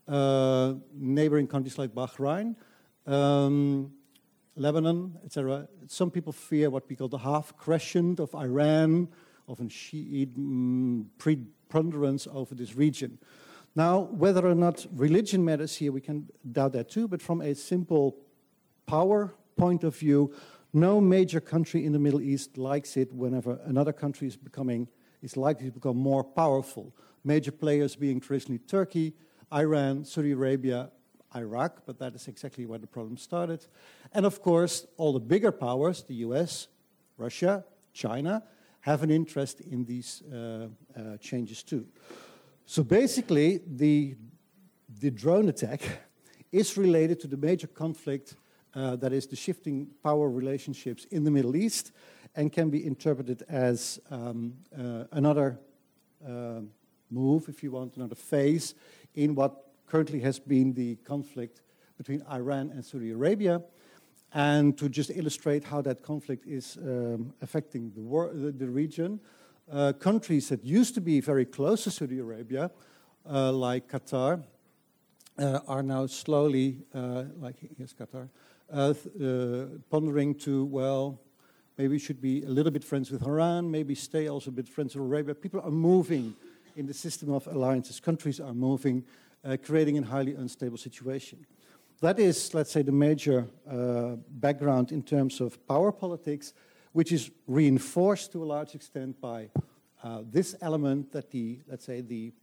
uh, 0.07 0.75
neighboring 0.93 1.47
countries 1.47 1.77
like 1.77 1.93
Bahrain, 1.93 2.55
um, 3.05 3.91
Lebanon, 4.55 5.17
etc. 5.25 5.67
Some 5.87 6.09
people 6.09 6.31
fear 6.31 6.69
what 6.69 6.87
we 6.87 6.95
call 6.95 7.09
the 7.09 7.17
half 7.17 7.55
crescent 7.57 8.19
of 8.19 8.33
Iran, 8.33 9.09
of 9.47 9.59
a 9.59 9.69
Shiite 9.69 10.37
mm, 10.37 11.05
preponderance 11.17 12.27
over 12.31 12.55
this 12.55 12.75
region. 12.75 13.17
Now, 13.75 13.99
whether 13.99 14.45
or 14.45 14.55
not 14.55 14.85
religion 14.93 15.45
matters 15.45 15.75
here, 15.75 15.91
we 15.91 16.01
can 16.01 16.27
doubt 16.51 16.73
that 16.73 16.89
too, 16.89 17.07
but 17.07 17.21
from 17.21 17.41
a 17.41 17.55
simple 17.55 18.17
power 18.85 19.33
point 19.55 19.83
of 19.83 19.95
view, 19.95 20.33
no 20.73 20.99
major 20.99 21.39
country 21.39 21.85
in 21.85 21.91
the 21.91 21.99
Middle 21.99 22.21
East 22.21 22.57
likes 22.57 22.97
it 22.97 23.13
whenever 23.13 23.59
another 23.65 23.93
country 23.93 24.27
is 24.27 24.35
becoming 24.35 24.87
is 25.21 25.37
likely 25.37 25.67
to 25.67 25.71
become 25.71 25.97
more 25.97 26.23
powerful. 26.23 26.95
Major 27.23 27.51
players 27.51 27.95
being 27.95 28.19
traditionally 28.19 28.59
Turkey, 28.59 29.13
Iran, 29.53 30.03
Saudi 30.03 30.31
Arabia, 30.31 30.91
Iraq, 31.35 31.85
but 31.85 31.99
that 31.99 32.15
is 32.15 32.27
exactly 32.27 32.65
where 32.65 32.79
the 32.79 32.87
problem 32.87 33.17
started. 33.17 33.65
And 34.13 34.25
of 34.25 34.41
course, 34.41 34.85
all 34.97 35.13
the 35.13 35.19
bigger 35.19 35.51
powers, 35.51 36.03
the 36.03 36.15
US, 36.15 36.67
Russia, 37.17 37.63
China, 37.93 38.43
have 38.81 39.03
an 39.03 39.11
interest 39.11 39.61
in 39.61 39.85
these 39.85 40.23
uh, 40.23 40.67
uh, 40.97 41.17
changes 41.17 41.63
too. 41.63 41.85
So 42.71 42.85
basically, 42.85 43.59
the, 43.67 44.15
the 45.01 45.11
drone 45.11 45.49
attack 45.49 45.81
is 46.53 46.77
related 46.77 47.19
to 47.19 47.27
the 47.27 47.35
major 47.35 47.67
conflict 47.67 48.35
uh, 48.73 48.95
that 48.95 49.11
is 49.11 49.27
the 49.27 49.35
shifting 49.35 49.89
power 50.01 50.29
relationships 50.29 51.03
in 51.11 51.25
the 51.25 51.31
Middle 51.31 51.57
East 51.57 51.91
and 52.33 52.49
can 52.49 52.69
be 52.69 52.85
interpreted 52.87 53.43
as 53.49 53.99
um, 54.09 54.53
uh, 54.73 55.03
another 55.11 55.59
uh, 56.25 56.61
move, 57.09 57.49
if 57.49 57.61
you 57.61 57.71
want, 57.71 57.97
another 57.97 58.15
phase 58.15 58.73
in 59.15 59.35
what 59.35 59.67
currently 59.85 60.21
has 60.21 60.39
been 60.39 60.71
the 60.71 60.95
conflict 61.03 61.59
between 61.97 62.23
Iran 62.31 62.71
and 62.71 62.85
Saudi 62.85 63.11
Arabia. 63.11 63.61
And 64.33 64.77
to 64.77 64.87
just 64.87 65.11
illustrate 65.13 65.65
how 65.65 65.81
that 65.81 66.03
conflict 66.03 66.45
is 66.47 66.77
um, 66.77 67.33
affecting 67.41 67.91
the, 67.91 68.31
the, 68.33 68.51
the 68.53 68.69
region, 68.69 69.19
uh, 69.71 69.93
countries 69.93 70.49
that 70.49 70.63
used 70.63 70.93
to 70.95 71.01
be 71.01 71.21
very 71.21 71.45
close 71.45 71.83
to 71.85 71.91
Saudi 71.91 72.19
Arabia, 72.19 72.71
uh, 73.29 73.51
like 73.51 73.89
Qatar, 73.89 74.43
uh, 75.37 75.59
are 75.67 75.81
now 75.81 76.05
slowly, 76.05 76.79
uh, 76.93 77.23
like 77.39 77.55
yes, 77.77 77.93
Qatar, 77.93 78.29
uh, 78.71 78.93
uh, 79.23 79.65
pondering 79.89 80.35
to, 80.35 80.65
well, 80.65 81.19
maybe 81.77 81.89
we 81.89 81.99
should 81.99 82.21
be 82.21 82.43
a 82.43 82.49
little 82.49 82.71
bit 82.71 82.83
friends 82.83 83.09
with 83.11 83.25
Iran, 83.25 83.69
maybe 83.71 83.95
stay 83.95 84.27
also 84.27 84.49
a 84.49 84.53
bit 84.53 84.67
friends 84.67 84.95
with 84.95 85.05
Arabia. 85.05 85.33
People 85.33 85.61
are 85.61 85.71
moving 85.71 86.35
in 86.75 86.85
the 86.85 86.93
system 86.93 87.31
of 87.31 87.47
alliances. 87.47 87.99
Countries 87.99 88.39
are 88.39 88.53
moving, 88.53 89.03
creating 89.63 89.97
a 89.97 90.05
highly 90.05 90.35
unstable 90.35 90.77
situation. 90.77 91.45
That 92.01 92.19
is, 92.19 92.53
let's 92.53 92.71
say, 92.71 92.81
the 92.81 92.91
major 92.91 93.45
background 94.29 94.91
in 94.91 95.03
terms 95.03 95.41
of 95.41 95.65
power 95.67 95.91
politics 95.91 96.53
which 96.93 97.11
is 97.11 97.31
reinforced 97.47 98.31
to 98.31 98.43
a 98.43 98.45
large 98.45 98.75
extent 98.75 99.19
by 99.21 99.49
uh, 100.03 100.21
this 100.29 100.55
element 100.61 101.11
that 101.11 101.31
the, 101.31 101.59
let's 101.67 101.85
say, 101.85 102.01
the 102.01 102.33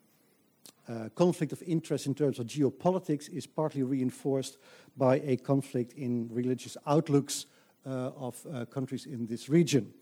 uh, 0.88 1.08
conflict 1.14 1.52
of 1.52 1.62
interest 1.62 2.06
in 2.06 2.14
terms 2.14 2.38
of 2.38 2.46
geopolitics 2.46 3.28
is 3.28 3.46
partly 3.46 3.82
reinforced 3.82 4.58
by 4.96 5.20
a 5.20 5.36
conflict 5.36 5.92
in 5.92 6.28
religious 6.32 6.76
outlooks 6.86 7.46
uh, 7.86 8.10
of 8.16 8.46
uh, 8.52 8.64
countries 8.66 9.06
in 9.06 9.26
this 9.26 9.48
region. 9.48 9.92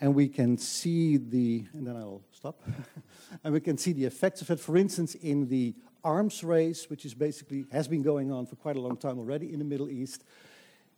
And 0.00 0.14
we 0.14 0.28
can 0.28 0.56
see 0.56 1.18
the, 1.18 1.66
and 1.74 1.86
then 1.86 1.96
I'll 1.96 2.22
stop, 2.32 2.62
and 3.44 3.52
we 3.52 3.60
can 3.60 3.76
see 3.76 3.92
the 3.92 4.04
effects 4.04 4.40
of 4.40 4.50
it, 4.50 4.58
for 4.58 4.76
instance, 4.76 5.14
in 5.14 5.48
the 5.48 5.74
arms 6.02 6.42
race, 6.42 6.88
which 6.88 7.04
is 7.04 7.14
basically, 7.14 7.66
has 7.70 7.86
been 7.86 8.02
going 8.02 8.32
on 8.32 8.46
for 8.46 8.56
quite 8.56 8.76
a 8.76 8.80
long 8.80 8.96
time 8.96 9.18
already 9.18 9.52
in 9.52 9.58
the 9.58 9.64
Middle 9.64 9.88
East, 9.88 10.24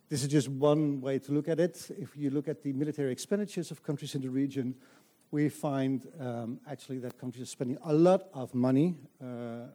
this 0.09 0.21
is 0.21 0.27
just 0.27 0.49
one 0.49 1.01
way 1.01 1.19
to 1.19 1.31
look 1.31 1.47
at 1.47 1.59
it. 1.59 1.89
If 1.97 2.15
you 2.15 2.29
look 2.29 2.47
at 2.47 2.61
the 2.61 2.73
military 2.73 3.11
expenditures 3.11 3.71
of 3.71 3.83
countries 3.83 4.13
in 4.15 4.21
the 4.21 4.29
region, 4.29 4.75
we 5.31 5.49
find 5.49 6.07
um, 6.19 6.59
actually 6.69 6.99
that 6.99 7.17
countries 7.17 7.43
are 7.43 7.47
spending 7.47 7.77
a 7.83 7.93
lot 7.93 8.27
of 8.33 8.53
money. 8.53 8.95
Uh, 9.21 9.67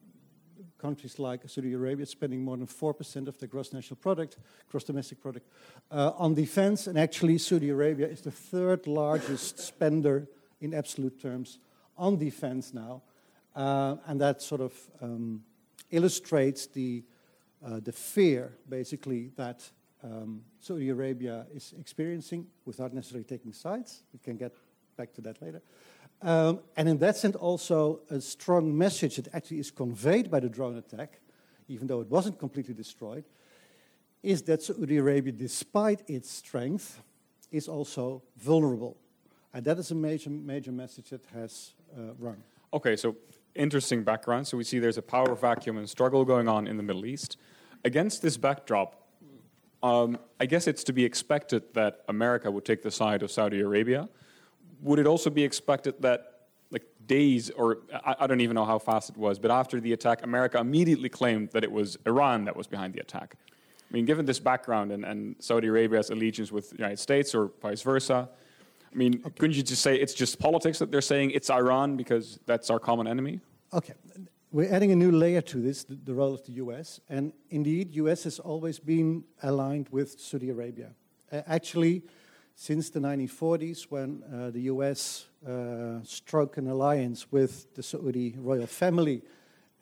countries 0.79 1.19
like 1.19 1.43
Saudi 1.47 1.73
Arabia 1.75 2.07
spending 2.07 2.43
more 2.43 2.57
than 2.57 2.67
4% 2.67 3.29
of 3.29 3.39
their 3.39 3.49
gross 3.49 3.73
national 3.73 3.97
product, 3.97 4.39
gross 4.71 4.85
domestic 4.85 5.21
product, 5.21 5.47
uh, 5.91 6.13
on 6.17 6.35
defense. 6.35 6.87
And 6.87 6.99
actually, 6.99 7.39
Saudi 7.39 7.69
Arabia 7.69 8.07
is 8.07 8.23
the 8.23 8.31
third 8.31 8.87
largest 8.87 9.59
spender 9.59 10.29
in 10.61 10.73
absolute 10.73 11.21
terms 11.21 11.59
on 11.97 12.17
defense 12.17 12.73
now. 12.73 13.03
Uh, 13.55 13.97
and 14.07 14.21
that 14.21 14.41
sort 14.41 14.61
of 14.61 14.73
um, 15.03 15.43
illustrates 15.91 16.67
the, 16.67 17.05
uh, 17.65 17.81
the 17.81 17.93
fear, 17.93 18.53
basically, 18.69 19.31
that 19.37 19.71
um, 20.03 20.43
Saudi 20.61 20.89
Arabia 20.89 21.47
is 21.55 21.75
experiencing 21.79 22.47
without 22.65 22.93
necessarily 22.95 23.25
taking 23.25 23.53
sides. 23.53 24.03
We 24.13 24.19
can 24.19 24.37
get 24.37 24.55
back 24.97 25.13
to 25.15 25.21
that 25.23 25.41
later. 25.43 25.63
Um, 26.23 26.61
and 26.77 26.89
in 26.89 26.99
that 26.99 27.17
sense, 27.17 27.37
also 27.37 28.01
a 28.11 28.21
strong 28.21 28.77
message 28.77 29.17
that 29.17 29.29
actually 29.35 29.61
is 29.61 29.71
conveyed 29.71 30.31
by 30.31 30.41
the 30.41 30.49
drone 30.49 30.77
attack, 30.77 31.21
even 31.69 31.87
though 31.87 32.01
it 32.01 32.09
wasn't 32.09 32.39
completely 32.39 32.75
destroyed, 32.75 33.25
is 34.23 34.43
that 34.43 34.63
Saudi 34.63 34.99
Arabia, 34.99 35.33
despite 35.33 36.03
its 36.09 36.31
strength, 36.31 37.01
is 37.51 37.69
also 37.69 38.23
vulnerable. 38.37 38.99
And 39.55 39.65
that 39.65 39.79
is 39.79 39.91
a 39.91 39.95
major, 39.95 40.31
major 40.31 40.73
message 40.73 41.11
that 41.11 41.25
has 41.33 41.73
uh, 41.97 42.13
run. 42.19 42.43
Okay, 42.73 42.97
so 42.97 43.17
interesting 43.55 44.05
background. 44.05 44.47
So 44.47 44.57
we 44.57 44.65
see 44.65 44.79
there's 44.79 44.99
a 44.99 45.03
power 45.03 45.35
vacuum 45.35 45.79
and 45.79 45.89
struggle 45.89 46.25
going 46.25 46.49
on 46.49 46.67
in 46.67 46.77
the 46.77 46.83
Middle 46.83 47.07
East. 47.07 47.37
Against 47.85 48.21
this 48.23 48.37
backdrop, 48.37 49.01
um, 49.83 50.19
I 50.39 50.47
guess 50.47 50.67
it's 50.67 50.85
to 50.85 50.93
be 50.93 51.05
expected 51.05 51.63
that 51.75 52.01
America 52.09 52.51
would 52.51 52.65
take 52.65 52.83
the 52.83 52.91
side 52.91 53.23
of 53.23 53.31
Saudi 53.31 53.61
Arabia. 53.61 54.09
Would 54.83 54.99
it 54.99 55.07
also 55.07 55.31
be 55.31 55.43
expected 55.43 55.95
that, 56.01 56.47
like 56.71 56.85
days, 57.07 57.51
or 57.51 57.79
I, 58.05 58.17
I, 58.21 58.27
don't 58.27 58.41
even 58.41 58.55
know 58.55 58.65
how 58.65 58.79
fast 58.79 59.11
it 59.11 59.17
was, 59.17 59.39
but 59.39 59.51
after 59.51 59.81
the 59.81 59.93
attack, 59.93 60.23
America 60.23 60.59
immediately 60.59 61.09
claimed 61.09 61.51
that 61.53 61.65
it 61.65 61.73
was 61.73 61.97
Iran 62.07 62.45
that 62.45 62.57
was 62.57 62.67
behind 62.67 62.95
the 62.95 63.01
attack? 63.01 63.37
I 63.49 63.93
mean, 63.93 64.05
given 64.05 64.27
this 64.27 64.39
background 64.39 64.93
and, 64.93 65.05
and 65.05 65.37
Saudi 65.41 65.69
Arabia's 65.69 66.11
allegiance 66.11 66.53
with 66.53 66.71
the 66.71 66.77
United 66.77 66.99
States 66.99 67.35
or 67.35 67.51
vice 67.61 67.83
versa, 67.83 68.29
I 68.93 68.97
mean, 68.97 69.21
okay. 69.25 69.31
couldn't 69.39 69.57
you 69.57 69.63
just 69.63 69.83
say 69.83 69.97
it's 69.97 70.15
just 70.15 70.39
politics 70.39 70.79
that 70.79 70.91
they're 70.91 71.01
saying 71.01 71.31
it's 71.33 71.51
Iran 71.51 71.97
because 71.97 72.39
that's 72.47 72.71
our 72.71 72.79
common 72.79 73.07
enemy? 73.07 73.41
Okay 73.73 73.95
we're 74.53 74.73
adding 74.73 74.91
a 74.91 74.97
new 74.97 75.13
layer 75.13 75.41
to 75.41 75.59
this, 75.59 75.85
the, 75.85 75.95
the, 75.95 76.13
role 76.13 76.35
of 76.35 76.45
the 76.45 76.53
US. 76.53 77.01
And 77.09 77.33
indeed, 77.51 77.95
US 77.95 78.25
has 78.25 78.41
always 78.41 78.81
been 78.81 79.25
aligned 79.43 79.89
with 79.91 80.19
Saudi 80.19 80.51
Arabia. 80.51 80.91
Uh, 81.31 81.43
actually, 81.47 82.03
since 82.57 82.91
the 82.91 82.99
1940s, 82.99 83.85
when 83.91 84.25
uh, 84.25 84.51
the 84.51 84.63
US 84.63 85.27
uh, 85.47 86.01
struck 86.03 86.57
an 86.57 86.67
alliance 86.67 87.31
with 87.31 87.73
the 87.75 87.83
Saudi 87.83 88.35
royal 88.39 88.67
family 88.67 89.23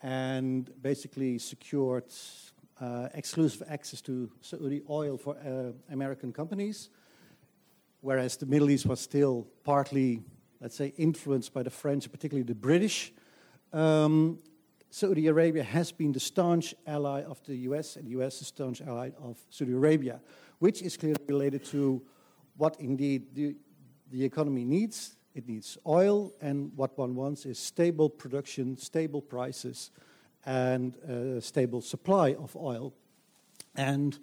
and 0.02 0.70
basically 0.82 1.38
secured 1.38 2.04
uh, 2.80 3.08
exclusive 3.14 3.66
access 3.70 4.02
to 4.02 4.30
Saudi 4.42 4.82
oil 4.90 5.16
for 5.16 5.36
uh, 5.38 5.72
American 5.90 6.30
companies, 6.30 6.90
whereas 8.02 8.36
the 8.36 8.46
Middle 8.46 8.68
East 8.68 8.84
was 8.84 9.00
still 9.00 9.46
partly, 9.64 10.22
let's 10.60 10.76
say, 10.76 10.92
influenced 10.98 11.54
by 11.54 11.62
the 11.62 11.70
French, 11.70 12.10
particularly 12.12 12.44
the 12.44 12.54
British. 12.54 13.12
Um, 13.72 14.38
Saudi 14.90 15.26
Arabia 15.26 15.62
has 15.62 15.92
been 15.92 16.12
the 16.12 16.20
staunch 16.20 16.74
ally 16.86 17.22
of 17.22 17.42
the 17.44 17.56
US, 17.68 17.96
and 17.96 18.06
the 18.06 18.10
US 18.20 18.40
is 18.40 18.48
staunch 18.48 18.80
ally 18.80 19.10
of 19.22 19.38
Saudi 19.50 19.72
Arabia, 19.72 20.20
which 20.58 20.82
is 20.82 20.96
clearly 20.96 21.22
related 21.28 21.64
to 21.66 22.02
what 22.56 22.76
indeed 22.80 23.34
the, 23.34 23.54
the 24.10 24.24
economy 24.24 24.64
needs. 24.64 25.16
It 25.34 25.46
needs 25.46 25.76
oil, 25.86 26.32
and 26.40 26.72
what 26.74 26.96
one 26.98 27.14
wants 27.14 27.44
is 27.44 27.58
stable 27.58 28.08
production, 28.08 28.76
stable 28.76 29.20
prices, 29.20 29.90
and 30.46 30.96
a 30.96 31.40
stable 31.40 31.82
supply 31.82 32.34
of 32.34 32.56
oil. 32.56 32.94
And 33.76 34.18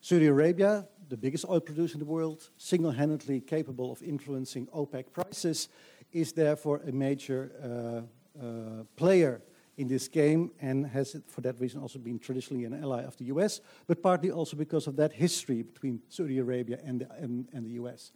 Saudi 0.00 0.26
Arabia, 0.26 0.88
the 1.08 1.16
biggest 1.16 1.44
oil 1.48 1.60
producer 1.60 1.94
in 1.94 2.00
the 2.00 2.06
world, 2.06 2.48
single 2.56 2.90
handedly 2.90 3.40
capable 3.40 3.92
of 3.92 4.02
influencing 4.02 4.66
OPEC 4.68 5.12
prices, 5.12 5.68
is 6.12 6.32
therefore 6.32 6.80
a 6.86 6.92
major 6.92 7.52
uh, 7.62 8.42
uh, 8.42 8.84
player 8.96 9.42
in 9.78 9.88
this 9.88 10.08
game 10.08 10.50
and 10.60 10.86
has, 10.86 11.16
for 11.26 11.40
that 11.40 11.58
reason, 11.60 11.80
also 11.80 11.98
been 11.98 12.18
traditionally 12.18 12.64
an 12.64 12.74
ally 12.82 13.02
of 13.02 13.16
the 13.16 13.24
US, 13.26 13.60
but 13.86 14.02
partly 14.02 14.30
also 14.30 14.56
because 14.56 14.86
of 14.86 14.96
that 14.96 15.12
history 15.12 15.62
between 15.62 16.00
Saudi 16.08 16.38
Arabia 16.38 16.78
and 16.84 17.00
the, 17.00 17.10
and, 17.14 17.48
and 17.52 17.64
the 17.64 17.70
US. 17.82 18.12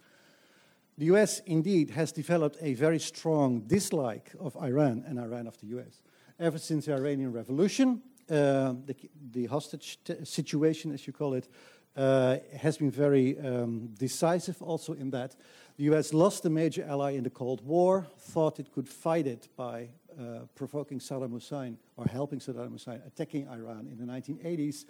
The 0.97 1.05
US 1.05 1.39
indeed 1.45 1.89
has 1.91 2.11
developed 2.11 2.57
a 2.61 2.73
very 2.75 2.99
strong 2.99 3.61
dislike 3.61 4.31
of 4.39 4.55
Iran 4.57 5.03
and 5.07 5.17
Iran 5.17 5.47
of 5.47 5.57
the 5.59 5.67
US. 5.77 6.01
ever 6.39 6.57
since 6.57 6.85
the 6.85 6.93
Iranian 6.93 7.31
Revolution. 7.31 8.01
Uh, 8.29 8.73
the, 8.85 8.95
the, 9.31 9.45
hostage 9.47 9.99
situation, 10.23 10.93
as 10.93 11.05
you 11.05 11.13
call 11.13 11.33
it, 11.33 11.49
uh, 11.95 12.37
has 12.57 12.77
been 12.77 12.89
very 12.89 13.37
um, 13.39 13.89
decisive 13.97 14.61
also 14.61 14.93
in 14.93 15.09
that 15.11 15.35
the 15.77 15.83
US 15.85 16.13
lost 16.13 16.45
a 16.45 16.49
major 16.49 16.85
ally 16.87 17.11
in 17.11 17.23
the 17.23 17.29
Cold 17.29 17.61
War, 17.65 18.07
thought 18.17 18.59
it 18.59 18.71
could 18.71 18.87
fight 18.87 19.27
it 19.27 19.47
by 19.55 19.89
uh, 20.19 20.45
provoking 20.55 20.99
Saddam 20.99 21.31
Hussein 21.31 21.77
or 21.97 22.05
helping 22.05 22.39
Saddam 22.39 22.71
Hussein 22.71 23.01
attacking 23.05 23.47
Iran 23.47 23.87
in 23.91 23.97
the 23.97 24.11
1980s. 24.11 24.85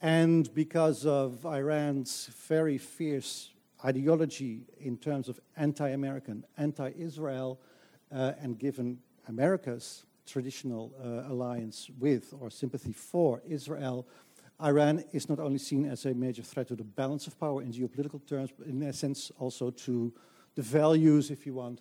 And 0.00 0.52
because 0.54 1.04
of 1.04 1.44
Iran's 1.44 2.30
very 2.48 2.78
fierce 2.78 3.50
ideology 3.84 4.62
in 4.78 4.96
terms 4.96 5.28
of 5.28 5.40
anti 5.56 5.88
American, 5.90 6.44
anti 6.56 6.92
Israel, 6.98 7.60
uh, 8.12 8.32
and 8.40 8.58
given 8.58 8.98
America's 9.28 10.04
traditional 10.26 10.92
uh, 11.02 11.32
alliance 11.32 11.90
with 11.98 12.32
or 12.40 12.50
sympathy 12.50 12.92
for 12.92 13.42
Israel, 13.46 14.06
Iran 14.62 15.04
is 15.12 15.28
not 15.28 15.38
only 15.38 15.58
seen 15.58 15.86
as 15.86 16.04
a 16.04 16.14
major 16.14 16.42
threat 16.42 16.68
to 16.68 16.76
the 16.76 16.84
balance 16.84 17.26
of 17.26 17.38
power 17.38 17.62
in 17.62 17.72
geopolitical 17.72 18.24
terms, 18.26 18.50
but 18.56 18.66
in 18.66 18.82
essence 18.82 19.32
also 19.38 19.70
to 19.70 20.12
the 20.54 20.62
values, 20.62 21.30
if 21.30 21.46
you 21.46 21.54
want, 21.54 21.80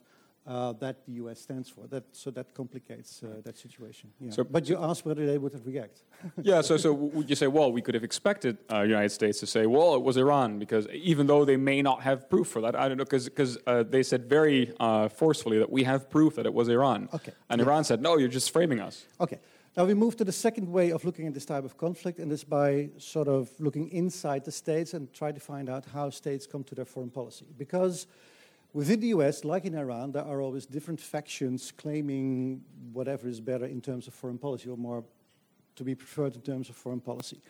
uh, 0.50 0.74
that 0.74 1.06
the 1.06 1.13
US 1.24 1.39
stands 1.39 1.70
for. 1.70 1.86
That, 1.88 2.03
so 2.12 2.32
that 2.32 2.53
complicates 2.56 3.22
uh, 3.22 3.41
that 3.44 3.58
situation. 3.58 4.10
Yeah. 4.20 4.32
So, 4.32 4.44
but 4.44 4.68
you 4.68 4.77
asked 4.82 5.06
whether 5.06 5.25
they 5.25 5.38
would 5.38 5.63
react. 5.65 6.01
yeah, 6.41 6.62
so, 6.62 6.75
so 6.75 6.91
would 6.91 7.29
you 7.29 7.36
say, 7.36 7.46
well, 7.46 7.72
we 7.72 7.82
could 7.82 7.94
have 7.94 8.03
expected 8.03 8.58
uh, 8.72 8.82
United 8.82 9.12
States 9.12 9.39
to 9.41 9.46
say, 9.46 9.68
well, 9.68 9.94
it 9.94 10.01
was 10.01 10.18
Iran, 10.18 10.58
because 10.58 10.88
even 10.89 11.27
though 11.27 11.46
they 11.46 11.56
may 11.56 11.84
not 11.84 12.01
have 12.01 12.27
proof 12.29 12.48
for 12.48 12.62
that, 12.62 12.75
I 12.75 12.88
don't 12.88 12.98
know, 12.98 13.06
because 13.06 13.60
uh, 13.68 13.84
they 13.84 14.01
said 14.01 14.27
very 14.27 14.74
uh, 14.79 15.08
forcefully 15.08 15.60
that 15.60 15.72
we 15.72 15.84
have 15.84 16.10
proof 16.10 16.36
that 16.36 16.48
it 16.48 16.53
was 16.53 16.68
Iran. 16.68 17.10
Okay. 17.13 17.34
And 17.50 17.60
yeah. 17.60 17.68
Iran 17.68 17.84
said, 17.84 18.01
no, 18.01 18.18
you're 18.18 18.27
just 18.27 18.51
framing 18.51 18.79
us. 18.79 19.06
Okay. 19.22 19.39
Now 19.77 19.86
we 19.86 19.94
move 19.94 20.18
to 20.18 20.24
the 20.24 20.32
second 20.32 20.68
way 20.68 20.91
of 20.91 21.06
looking 21.06 21.27
at 21.27 21.36
this 21.36 21.46
type 21.46 21.63
of 21.63 21.77
conflict, 21.77 22.18
and 22.18 22.32
this 22.32 22.44
by 22.44 22.89
sort 22.98 23.27
of 23.27 23.51
looking 23.60 23.89
inside 23.91 24.46
the 24.46 24.51
states 24.51 24.96
and 24.96 25.13
try 25.13 25.32
to 25.32 25.39
find 25.39 25.70
out 25.70 25.86
how 25.94 26.10
states 26.10 26.48
come 26.48 26.63
to 26.63 26.75
their 26.75 26.86
foreign 26.86 27.12
policy. 27.12 27.46
Because 27.56 28.08
within 28.73 28.99
the 28.99 29.07
US, 29.07 29.43
like 29.43 29.65
in 29.65 29.75
Iran, 29.75 30.11
there 30.11 30.23
are 30.23 30.41
always 30.41 30.65
different 30.65 30.99
factions 30.99 31.71
claiming 31.71 32.63
whatever 32.93 33.27
is 33.27 33.39
better 33.39 33.65
in 33.65 33.81
terms 33.81 34.07
of 34.07 34.13
foreign 34.13 34.38
policy 34.38 34.69
or 34.69 34.77
more 34.77 35.03
to 35.75 35.83
be 35.83 35.95
preferred 35.95 36.35
in 36.35 36.41
terms 36.41 36.69
of 36.69 36.75
foreign 36.75 36.99
policy. 36.99 37.41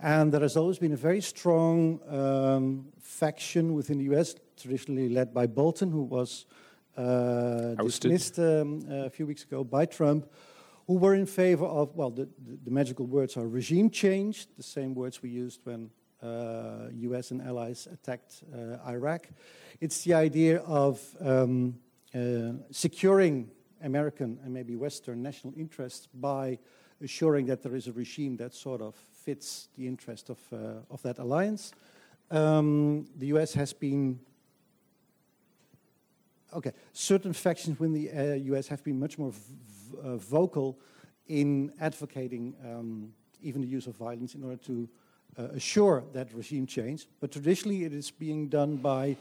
And 0.00 0.32
there 0.32 0.40
has 0.40 0.56
always 0.56 0.78
been 0.78 0.92
a 0.92 0.96
very 0.96 1.20
strong 1.20 2.00
um, 2.08 2.86
faction 3.00 3.74
within 3.74 3.98
the 3.98 4.14
US, 4.14 4.34
traditionally 4.60 5.08
led 5.08 5.32
by 5.32 5.46
Bolton, 5.46 5.90
who 5.90 6.02
was 6.02 6.46
uh, 6.96 7.74
dismissed 7.74 8.38
um, 8.38 8.84
a 8.90 9.10
few 9.10 9.26
weeks 9.26 9.44
ago 9.44 9.64
by 9.64 9.86
Trump 9.86 10.26
who 10.86 10.94
were 10.94 11.14
in 11.14 11.26
favor 11.26 11.64
of, 11.64 11.94
well, 11.94 12.10
the, 12.10 12.28
the, 12.44 12.58
the, 12.64 12.70
magical 12.70 13.06
words 13.06 13.36
are 13.36 13.46
regime 13.46 13.88
change, 13.88 14.46
the 14.56 14.62
same 14.62 14.94
words 14.94 15.22
we 15.22 15.30
used 15.30 15.60
when 15.64 15.90
US 16.22 17.30
and 17.30 17.42
allies 17.42 17.88
attacked 17.92 18.44
uh, 18.54 18.78
Iraq. 18.88 19.28
It's 19.80 20.04
the 20.04 20.14
idea 20.14 20.58
of 20.60 21.00
um, 21.20 21.78
uh, 22.14 22.52
securing 22.70 23.50
American 23.82 24.38
and 24.44 24.54
maybe 24.54 24.76
Western 24.76 25.22
national 25.22 25.54
interests 25.56 26.08
by 26.14 26.58
assuring 27.02 27.46
that 27.46 27.62
there 27.62 27.74
is 27.74 27.88
a 27.88 27.92
regime 27.92 28.36
that 28.36 28.54
sort 28.54 28.80
of 28.80 28.94
fits 28.94 29.68
the 29.76 29.86
interest 29.86 30.30
of, 30.30 30.38
uh, 30.52 30.80
of 30.90 31.02
that 31.02 31.18
alliance. 31.18 31.72
Um, 32.30 33.06
the 33.16 33.26
US 33.26 33.54
has 33.54 33.72
been 33.72 34.20
okay, 36.54 36.72
certain 36.92 37.32
factions 37.32 37.78
within 37.80 37.94
the 37.94 38.10
uh, 38.10 38.34
US 38.54 38.68
have 38.68 38.84
been 38.84 38.98
much 38.98 39.18
more 39.18 39.32
uh, 40.02 40.16
vocal 40.16 40.78
in 41.26 41.72
advocating 41.80 42.54
um, 42.64 43.12
even 43.42 43.62
the 43.62 43.68
use 43.68 43.86
of 43.86 43.96
violence 43.96 44.34
in 44.34 44.44
order 44.44 44.56
to 44.56 44.88
uh, 44.88 45.01
assure 45.36 46.04
that 46.12 46.32
regime 46.34 46.66
change. 46.66 47.06
But 47.20 47.32
traditionally, 47.32 47.84
it 47.84 47.92
is 47.92 48.10
being 48.10 48.48
done 48.48 48.76
by. 48.76 49.16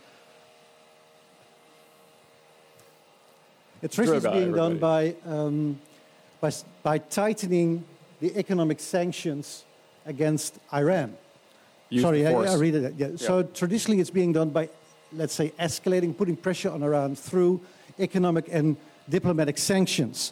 It 3.81 3.91
traditionally 3.91 4.17
is 4.17 4.43
being 4.43 4.53
done 4.53 4.77
by, 4.77 5.15
um, 5.25 5.79
by, 6.39 6.51
by 6.83 6.99
tightening 6.99 7.83
the 8.19 8.37
economic 8.37 8.79
sanctions 8.79 9.65
against 10.05 10.59
Iran. 10.71 11.17
Use 11.89 12.03
Sorry, 12.03 12.27
I, 12.27 12.31
I, 12.31 12.55
read 12.55 12.75
it. 12.75 12.93
Yeah. 12.95 13.07
yeah. 13.07 13.15
So 13.17 13.41
traditionally, 13.41 13.99
it's 13.99 14.11
being 14.11 14.33
done 14.33 14.51
by, 14.51 14.69
let's 15.13 15.33
say, 15.33 15.51
escalating, 15.59 16.15
putting 16.15 16.35
pressure 16.35 16.69
on 16.69 16.83
Iran 16.83 17.15
through 17.15 17.59
economic 17.99 18.47
and 18.51 18.77
diplomatic 19.09 19.57
sanctions 19.57 20.31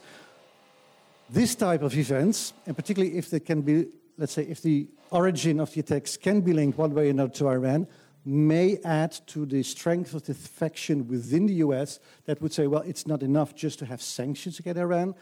this 1.29 1.55
type 1.55 1.81
of 1.81 1.95
events, 1.95 2.53
and 2.65 2.75
particularly 2.75 3.17
if 3.17 3.29
they 3.29 3.39
can 3.39 3.61
be, 3.61 3.87
let's 4.19 4.33
say, 4.33 4.43
if 4.43 4.61
the 4.61 4.87
origin 5.11 5.59
of 5.59 5.73
the 5.73 5.79
attacks 5.79 6.17
can 6.17 6.41
be 6.41 6.53
linked 6.53 6.77
one 6.77 6.93
way 6.93 7.07
or 7.07 7.11
another 7.11 7.33
to 7.33 7.47
Iran, 7.47 7.87
may 8.25 8.77
add 8.83 9.13
to 9.27 9.45
the 9.45 9.63
strength 9.63 10.13
of 10.13 10.25
the 10.25 10.33
faction 10.33 11.07
within 11.07 11.47
the 11.47 11.53
US 11.55 11.99
that 12.25 12.41
would 12.41 12.53
say, 12.53 12.67
well, 12.67 12.81
it's 12.81 13.07
not 13.07 13.23
enough 13.23 13.55
just 13.55 13.79
to 13.79 13.85
have 13.85 14.01
sanctions 14.01 14.59
against 14.59 14.79
Iran. 14.79 15.15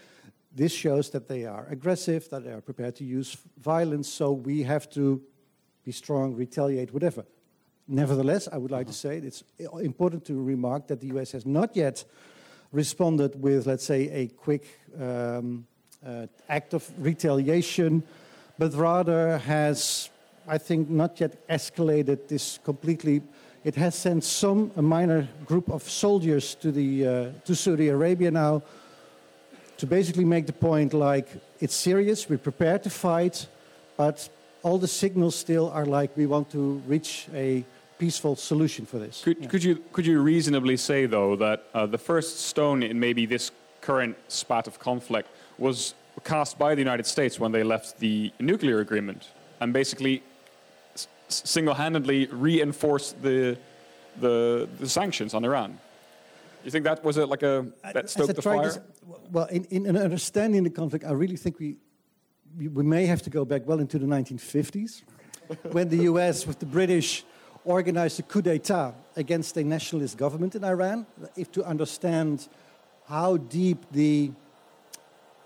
This 0.53 0.73
shows 0.73 1.11
that 1.11 1.27
they 1.27 1.45
are 1.45 1.67
aggressive, 1.69 2.27
that 2.29 2.43
they 2.43 2.51
are 2.51 2.61
prepared 2.61 2.95
to 2.95 3.03
use 3.03 3.37
violence, 3.59 4.09
so 4.09 4.31
we 4.31 4.63
have 4.63 4.89
to 4.91 5.21
be 5.85 5.91
strong, 5.91 6.35
retaliate, 6.35 6.91
whatever. 6.91 7.23
Nevertheless, 7.87 8.49
I 8.51 8.57
would 8.57 8.71
like 8.71 8.87
to 8.87 8.93
say 8.93 9.17
it's 9.17 9.43
important 9.79 10.25
to 10.25 10.41
remark 10.41 10.87
that 10.87 10.99
the 10.99 11.07
US 11.17 11.31
has 11.33 11.45
not 11.45 11.75
yet 11.75 12.03
responded 12.71 13.41
with, 13.41 13.67
let's 13.67 13.85
say, 13.85 14.09
a 14.09 14.27
quick 14.27 14.65
um, 14.99 15.67
uh, 16.05 16.27
act 16.49 16.73
of 16.73 16.89
retaliation, 16.97 18.03
but 18.57 18.73
rather 18.73 19.37
has, 19.39 20.09
I 20.47 20.57
think, 20.57 20.89
not 20.89 21.19
yet 21.19 21.47
escalated 21.47 22.27
this 22.27 22.59
completely. 22.63 23.21
It 23.63 23.75
has 23.75 23.95
sent 23.95 24.23
some, 24.23 24.71
a 24.75 24.81
minor 24.81 25.27
group 25.45 25.69
of 25.69 25.83
soldiers 25.83 26.55
to, 26.55 26.71
the, 26.71 27.07
uh, 27.07 27.31
to 27.45 27.55
Saudi 27.55 27.89
Arabia 27.89 28.31
now 28.31 28.63
to 29.77 29.85
basically 29.85 30.25
make 30.25 30.47
the 30.47 30.53
point 30.53 30.93
like, 30.93 31.27
it's 31.59 31.75
serious, 31.75 32.29
we're 32.29 32.37
prepared 32.37 32.83
to 32.83 32.89
fight, 32.89 33.47
but 33.95 34.29
all 34.63 34.77
the 34.77 34.87
signals 34.87 35.35
still 35.35 35.69
are 35.71 35.85
like, 35.85 36.15
we 36.17 36.25
want 36.25 36.49
to 36.51 36.81
reach 36.87 37.27
a 37.33 37.63
peaceful 37.99 38.35
solution 38.35 38.85
for 38.85 38.99
this. 38.99 39.21
Could, 39.23 39.37
yeah. 39.39 39.47
could, 39.47 39.63
you, 39.63 39.83
could 39.91 40.05
you 40.05 40.19
reasonably 40.21 40.77
say, 40.77 41.05
though, 41.05 41.35
that 41.35 41.65
uh, 41.73 41.85
the 41.85 41.97
first 41.97 42.39
stone 42.41 42.83
in 42.83 42.99
maybe 42.99 43.25
this 43.25 43.51
current 43.81 44.15
spat 44.27 44.67
of 44.67 44.79
conflict 44.79 45.29
was 45.57 45.93
cast 46.23 46.57
by 46.57 46.75
the 46.75 46.81
United 46.81 47.05
States 47.05 47.39
when 47.39 47.51
they 47.51 47.63
left 47.63 47.99
the 47.99 48.31
nuclear 48.39 48.79
agreement 48.79 49.29
and 49.59 49.73
basically 49.73 50.23
single-handedly 51.29 52.27
reinforced 52.27 53.21
the, 53.21 53.57
the, 54.19 54.67
the 54.79 54.89
sanctions 54.89 55.33
on 55.33 55.43
Iran. 55.43 55.79
You 56.63 56.71
think 56.71 56.85
that 56.85 57.03
was 57.03 57.17
a, 57.17 57.25
like 57.25 57.43
a 57.43 57.65
that 57.93 58.09
stoked 58.09 58.35
the 58.35 58.41
fire? 58.41 58.83
Well, 59.31 59.45
in, 59.45 59.65
in 59.65 59.97
understanding 59.97 60.63
the 60.63 60.69
conflict, 60.69 61.05
I 61.05 61.11
really 61.11 61.37
think 61.37 61.59
we, 61.59 61.77
we, 62.57 62.83
may 62.83 63.05
have 63.05 63.21
to 63.23 63.29
go 63.29 63.45
back 63.45 63.65
well 63.65 63.79
into 63.79 63.97
the 63.99 64.05
1950s, 64.05 65.03
when 65.71 65.87
the 65.87 66.03
U.S. 66.11 66.45
with 66.45 66.59
the 66.59 66.65
British 66.65 67.23
organized 67.63 68.19
a 68.19 68.23
coup 68.23 68.41
d'état 68.41 68.93
against 69.15 69.55
a 69.57 69.63
nationalist 69.63 70.17
government 70.17 70.55
in 70.55 70.63
Iran. 70.63 71.05
If 71.35 71.51
to 71.53 71.63
understand 71.63 72.47
how 73.07 73.37
deep 73.37 73.85
the 73.91 74.31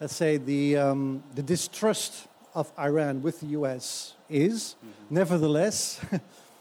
let's 0.02 0.16
say, 0.16 0.38
the, 0.38 0.78
um, 0.78 1.24
the 1.36 1.44
distrust 1.44 2.28
of 2.56 2.72
Iran 2.78 3.22
with 3.22 3.40
the 3.40 3.46
US 3.58 4.16
is. 4.30 4.76
Mm-hmm. 4.80 5.16
Nevertheless, 5.16 6.02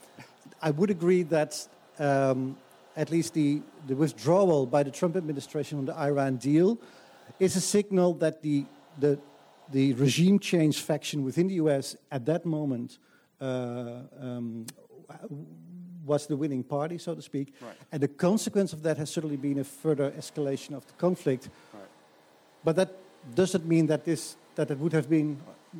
I 0.62 0.70
would 0.70 0.90
agree 0.90 1.22
that 1.22 1.66
um, 1.98 2.58
at 2.94 3.10
least 3.10 3.32
the, 3.32 3.62
the 3.86 3.96
withdrawal 3.96 4.66
by 4.66 4.82
the 4.82 4.90
Trump 4.90 5.16
administration 5.16 5.78
on 5.78 5.86
the 5.86 5.96
Iran 5.96 6.36
deal 6.36 6.78
is 7.38 7.56
a 7.56 7.62
signal 7.62 8.12
that 8.14 8.42
the, 8.42 8.66
the, 8.98 9.18
the 9.72 9.94
regime 9.94 10.38
change 10.38 10.82
faction 10.82 11.24
within 11.24 11.48
the 11.48 11.54
US 11.54 11.96
at 12.12 12.26
that 12.26 12.44
moment 12.44 12.98
uh, 13.40 14.00
um, 14.20 14.66
was 16.04 16.26
the 16.26 16.36
winning 16.36 16.62
party, 16.62 16.98
so 16.98 17.14
to 17.14 17.22
speak. 17.22 17.54
Right. 17.62 17.72
And 17.90 18.02
the 18.02 18.08
consequence 18.08 18.74
of 18.74 18.82
that 18.82 18.98
has 18.98 19.08
certainly 19.08 19.38
been 19.38 19.60
a 19.60 19.64
further 19.64 20.10
escalation 20.10 20.74
of 20.74 20.86
the 20.86 20.92
conflict. 20.94 21.48
Right. 21.72 21.82
But 22.62 22.76
that 22.76 22.96
doesn't 23.34 23.66
mean 23.66 23.86
that 23.86 24.04
this 24.04 24.36
that 24.54 24.70
it 24.70 24.78
would 24.78 24.92
have 24.92 25.08
been 25.08 25.38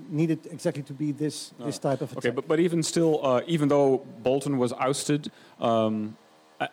needed 0.09 0.47
exactly 0.51 0.83
to 0.85 0.93
be 0.93 1.13
this 1.13 1.53
no. 1.59 1.67
this 1.67 1.79
type 1.79 2.01
of 2.01 2.13
attack. 2.13 2.25
Okay, 2.25 2.31
but, 2.31 2.47
but 2.47 2.61
even 2.61 2.83
still, 2.83 3.25
uh, 3.25 3.43
even 3.47 3.69
though 3.69 3.99
Bolton 4.23 4.59
was 4.59 4.73
ousted, 4.75 5.31
um, 5.61 6.17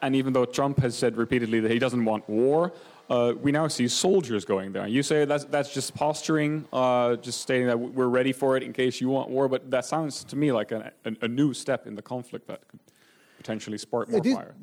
and 0.02 0.16
even 0.16 0.34
though 0.34 0.46
Trump 0.46 0.80
has 0.80 0.98
said 0.98 1.18
repeatedly 1.18 1.60
that 1.60 1.72
he 1.72 1.80
doesn't 1.80 2.04
want 2.04 2.28
war, 2.30 2.74
uh, 3.10 3.34
we 3.42 3.52
now 3.52 3.68
see 3.68 3.88
soldiers 3.88 4.46
going 4.46 4.74
there. 4.74 4.88
You 4.88 5.02
say 5.02 5.26
that's 5.26 5.46
that's 5.46 5.74
just 5.74 5.96
posturing, 5.96 6.66
uh, 6.74 7.16
just 7.16 7.42
stating 7.42 7.68
that 7.68 7.80
we're 7.80 8.08
ready 8.08 8.34
for 8.34 8.58
it 8.58 8.64
in 8.64 8.74
case 8.74 9.00
you 9.02 9.10
want 9.10 9.30
war. 9.30 9.48
But 9.48 9.72
that 9.72 9.86
sounds 9.86 10.24
to 10.26 10.36
me 10.36 10.52
like 10.52 10.72
a, 10.72 10.92
a, 11.06 11.14
a 11.22 11.28
new 11.28 11.54
step 11.54 11.88
in 11.88 11.96
the 11.96 12.02
conflict 12.02 12.48
that 12.48 12.68
could 12.68 12.80
potentially 13.38 13.78
spark 13.78 14.10
more 14.10 14.24
fire. 14.24 14.56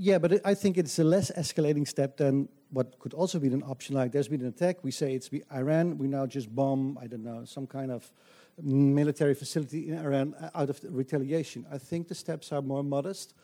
Yeah, 0.00 0.18
but 0.18 0.40
I 0.46 0.54
think 0.54 0.78
it's 0.78 0.96
a 1.00 1.04
less 1.04 1.32
escalating 1.32 1.86
step 1.86 2.18
than 2.18 2.48
what 2.70 3.00
could 3.00 3.14
also 3.14 3.40
be 3.40 3.48
an 3.48 3.64
option, 3.64 3.96
like 3.96 4.12
there's 4.12 4.28
been 4.28 4.42
an 4.42 4.46
attack, 4.46 4.84
we 4.84 4.92
say 4.92 5.12
it's 5.12 5.28
Iran, 5.52 5.98
we 5.98 6.06
now 6.06 6.24
just 6.24 6.54
bomb, 6.54 6.96
I 7.02 7.08
don't 7.08 7.24
know, 7.24 7.44
some 7.44 7.66
kind 7.66 7.90
of 7.90 8.08
military 8.62 9.34
facility 9.34 9.88
in 9.88 9.98
Iran 9.98 10.36
out 10.54 10.70
of 10.70 10.78
retaliation. 10.88 11.66
I 11.68 11.78
think 11.78 12.06
the 12.06 12.14
steps 12.14 12.52
are 12.52 12.62
more 12.62 12.84
modest, 12.84 13.34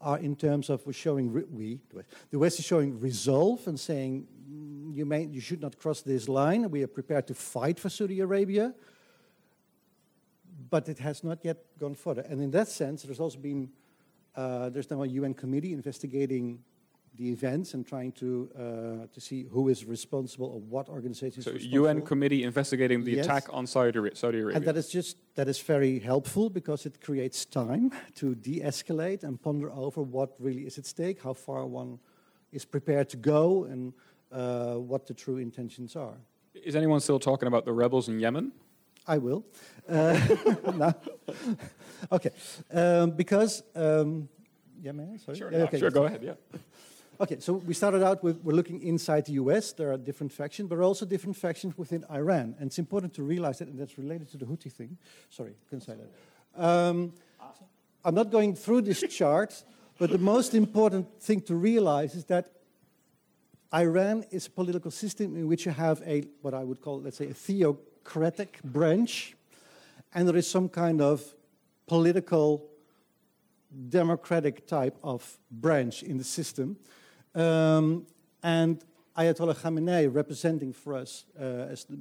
are 0.00 0.18
in 0.18 0.36
terms 0.36 0.70
of 0.70 0.82
showing, 0.92 1.32
we, 1.32 1.80
the 2.30 2.38
West 2.38 2.60
is 2.60 2.64
showing 2.64 3.00
resolve 3.00 3.66
and 3.66 3.80
saying, 3.80 4.28
mm, 4.48 4.94
you, 4.94 5.04
may, 5.04 5.24
you 5.24 5.40
should 5.40 5.60
not 5.60 5.76
cross 5.80 6.02
this 6.02 6.28
line, 6.28 6.70
we 6.70 6.84
are 6.84 6.86
prepared 6.86 7.26
to 7.26 7.34
fight 7.34 7.80
for 7.80 7.88
Saudi 7.88 8.20
Arabia, 8.20 8.72
but 10.70 10.88
it 10.88 11.00
has 11.00 11.24
not 11.24 11.44
yet 11.44 11.56
gone 11.76 11.96
further. 11.96 12.22
And 12.28 12.40
in 12.40 12.52
that 12.52 12.68
sense, 12.68 13.02
there's 13.02 13.18
also 13.18 13.38
been, 13.38 13.70
uh, 14.36 14.68
there's 14.70 14.90
now 14.90 15.02
a 15.02 15.06
UN 15.06 15.34
committee 15.34 15.72
investigating 15.72 16.60
the 17.16 17.30
events 17.30 17.74
and 17.74 17.86
trying 17.86 18.10
to 18.12 18.50
uh, 18.56 19.06
to 19.12 19.20
see 19.20 19.44
who 19.44 19.68
is 19.68 19.84
responsible 19.84 20.46
or 20.46 20.60
what 20.60 20.88
organizations. 20.88 21.44
So 21.44 21.52
UN 21.52 22.02
committee 22.02 22.42
investigating 22.42 23.04
the 23.04 23.12
yes. 23.12 23.26
attack 23.26 23.44
on 23.50 23.66
Saudi, 23.66 24.10
Saudi 24.14 24.40
Arabia. 24.40 24.56
And 24.56 24.64
that 24.66 24.76
is 24.76 24.88
just 24.88 25.16
that 25.36 25.48
is 25.48 25.60
very 25.60 26.00
helpful 26.00 26.50
because 26.50 26.86
it 26.86 27.00
creates 27.00 27.44
time 27.44 27.92
to 28.16 28.34
de-escalate 28.34 29.22
and 29.22 29.40
ponder 29.40 29.70
over 29.72 30.02
what 30.02 30.34
really 30.40 30.66
is 30.66 30.78
at 30.78 30.86
stake, 30.86 31.22
how 31.22 31.34
far 31.34 31.66
one 31.66 31.98
is 32.52 32.64
prepared 32.64 33.08
to 33.10 33.16
go, 33.16 33.64
and 33.64 33.92
uh, 34.32 34.74
what 34.74 35.06
the 35.06 35.14
true 35.14 35.38
intentions 35.38 35.96
are. 35.96 36.16
Is 36.54 36.76
anyone 36.76 37.00
still 37.00 37.18
talking 37.18 37.46
about 37.46 37.64
the 37.64 37.72
rebels 37.72 38.08
in 38.08 38.18
Yemen? 38.18 38.52
I 39.06 39.18
will. 39.18 39.44
Uh, 39.88 40.18
no. 40.74 40.94
okay, 42.12 42.30
um, 42.72 43.10
because. 43.10 43.62
Um, 43.74 44.28
yeah, 44.82 44.92
man. 44.92 45.18
Sorry. 45.18 45.38
Sure, 45.38 45.52
yeah, 45.52 45.64
okay. 45.64 45.78
sure. 45.78 45.90
Go 45.90 46.04
ahead. 46.04 46.22
Yeah. 46.22 46.58
Okay, 47.20 47.38
so 47.38 47.52
we 47.52 47.74
started 47.74 48.02
out 48.02 48.24
with 48.24 48.42
we're 48.42 48.54
looking 48.56 48.82
inside 48.82 49.26
the 49.26 49.32
US. 49.34 49.72
There 49.72 49.92
are 49.92 49.96
different 49.96 50.32
factions, 50.32 50.68
but 50.68 50.78
also 50.80 51.06
different 51.06 51.36
factions 51.36 51.78
within 51.78 52.04
Iran. 52.10 52.56
And 52.58 52.66
it's 52.66 52.78
important 52.78 53.14
to 53.14 53.22
realize 53.22 53.58
that, 53.58 53.68
and 53.68 53.78
that's 53.78 53.96
related 53.96 54.28
to 54.32 54.36
the 54.36 54.44
Houthi 54.44 54.72
thing. 54.72 54.98
Sorry, 55.30 55.54
couldn't 55.70 55.82
say 55.82 55.94
that. 55.94 56.62
Um, 56.62 57.12
I'm 58.04 58.14
not 58.14 58.30
going 58.30 58.54
through 58.56 58.82
this 58.82 59.00
chart, 59.08 59.64
but 59.98 60.10
the 60.10 60.18
most 60.18 60.54
important 60.54 61.20
thing 61.22 61.40
to 61.42 61.54
realize 61.54 62.14
is 62.14 62.24
that 62.26 62.50
Iran 63.72 64.24
is 64.30 64.46
a 64.46 64.50
political 64.50 64.90
system 64.90 65.36
in 65.36 65.48
which 65.48 65.66
you 65.66 65.72
have 65.72 66.02
a, 66.06 66.24
what 66.42 66.52
I 66.52 66.64
would 66.64 66.80
call, 66.80 67.00
let's 67.00 67.16
say, 67.16 67.28
a 67.28 67.34
theocratic 68.04 68.62
branch, 68.62 69.34
and 70.14 70.28
there 70.28 70.36
is 70.36 70.48
some 70.48 70.68
kind 70.68 71.00
of 71.00 71.22
political 71.86 72.66
democratic 73.88 74.66
type 74.66 74.96
of 75.02 75.38
branch 75.50 76.02
in 76.02 76.18
the 76.18 76.24
system. 76.24 76.76
Um, 77.34 78.06
and 78.42 78.84
Ayatollah 79.16 79.56
Khamenei 79.56 80.12
representing 80.12 80.72
for 80.72 80.94
us 80.94 81.24
uh, 81.40 81.72
as 81.72 81.84
the, 81.84 81.96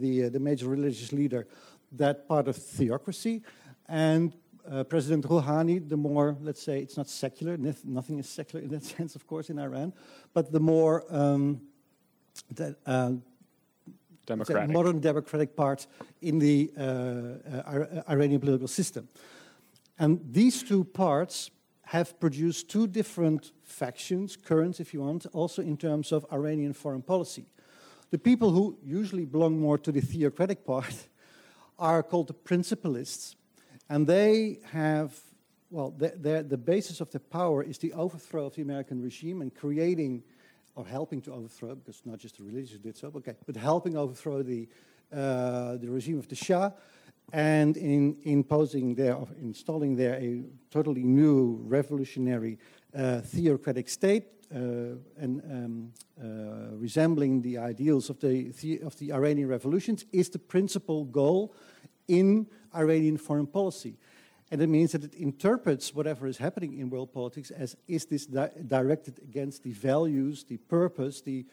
the, 0.00 0.24
uh, 0.24 0.28
the, 0.28 0.40
major 0.40 0.68
religious 0.68 1.12
leader 1.12 1.46
that 1.92 2.26
part 2.28 2.48
of 2.48 2.56
theocracy, 2.56 3.42
and 3.88 4.34
uh, 4.70 4.82
President 4.82 5.24
Rouhani, 5.24 5.88
the 5.88 5.96
more, 5.96 6.36
let's 6.40 6.62
say, 6.62 6.80
it's 6.80 6.96
not 6.96 7.08
secular, 7.08 7.56
nothing 7.56 8.18
is 8.18 8.28
secular 8.28 8.64
in 8.64 8.70
that 8.70 8.84
sense, 8.96 9.14
of 9.14 9.26
course, 9.26 9.50
in 9.50 9.58
Iran, 9.58 9.92
but 10.32 10.50
the 10.50 10.60
more 10.60 11.04
um, 11.10 11.60
the, 12.50 12.76
uh, 12.86 13.12
democratic. 14.26 14.70
modern 14.70 15.00
democratic 15.00 15.56
part 15.56 15.86
in 16.20 16.38
the 16.38 16.70
uh, 16.76 16.82
uh, 16.82 18.02
Iranian 18.08 18.40
political 18.40 18.68
system. 18.68 19.08
And 19.98 20.20
these 20.32 20.62
two 20.62 20.84
parts 20.84 21.50
have 21.84 22.18
produced 22.18 22.68
two 22.68 22.86
different 22.86 23.52
factions, 23.62 24.36
currents 24.36 24.80
if 24.80 24.94
you 24.94 25.00
want, 25.00 25.26
also 25.32 25.62
in 25.62 25.76
terms 25.76 26.12
of 26.12 26.26
Iranian 26.32 26.72
foreign 26.72 27.02
policy. 27.02 27.46
The 28.10 28.18
people 28.18 28.50
who 28.50 28.78
usually 28.82 29.24
belong 29.24 29.60
more 29.60 29.78
to 29.78 29.92
the 29.92 30.00
theocratic 30.00 30.64
part 30.64 31.08
are 31.78 32.02
called 32.02 32.28
the 32.28 32.34
principalists, 32.34 33.36
and 33.88 34.06
they 34.06 34.60
have, 34.70 35.18
well, 35.70 35.90
the 35.90 36.60
basis 36.64 37.00
of 37.00 37.10
their 37.10 37.20
power 37.20 37.62
is 37.62 37.78
the 37.78 37.92
overthrow 37.92 38.46
of 38.46 38.54
the 38.54 38.62
American 38.62 39.02
regime 39.02 39.42
and 39.42 39.54
creating, 39.54 40.22
or 40.76 40.86
helping 40.86 41.20
to 41.22 41.32
overthrow, 41.32 41.74
because 41.74 42.02
not 42.04 42.18
just 42.18 42.36
the 42.38 42.42
religious 42.42 42.78
did 42.78 42.96
so, 42.96 43.12
okay, 43.16 43.34
but 43.46 43.56
helping 43.56 43.96
overthrow 43.96 44.42
the, 44.42 44.68
uh, 45.12 45.76
the 45.76 45.88
regime 45.88 46.18
of 46.18 46.28
the 46.28 46.34
Shah 46.34 46.70
and 47.32 47.76
in 47.76 48.16
imposing 48.24 48.94
there, 48.94 49.16
installing 49.40 49.96
there 49.96 50.14
a 50.14 50.44
totally 50.70 51.02
new 51.02 51.58
revolutionary 51.62 52.58
uh, 52.94 53.20
theocratic 53.20 53.88
state 53.88 54.24
uh, 54.54 54.58
and 55.18 55.42
um, 55.50 55.92
uh, 56.22 56.76
resembling 56.76 57.42
the 57.42 57.58
ideals 57.58 58.10
of 58.10 58.20
the, 58.20 58.52
the, 58.60 58.80
of 58.80 58.96
the 58.98 59.12
Iranian 59.12 59.48
revolutions 59.48 60.04
is 60.12 60.28
the 60.28 60.38
principal 60.38 61.04
goal 61.04 61.54
in 62.08 62.46
Iranian 62.74 63.16
foreign 63.16 63.46
policy. 63.46 63.96
And 64.50 64.60
it 64.60 64.68
means 64.68 64.92
that 64.92 65.04
it 65.04 65.14
interprets 65.14 65.94
whatever 65.94 66.26
is 66.26 66.36
happening 66.38 66.78
in 66.78 66.90
world 66.90 67.12
politics 67.12 67.50
as 67.50 67.76
is 67.88 68.04
this 68.06 68.26
di 68.26 68.48
directed 68.66 69.18
against 69.22 69.62
the 69.62 69.72
values, 69.72 70.44
the 70.44 70.58
purpose, 70.58 71.22
the, 71.22 71.46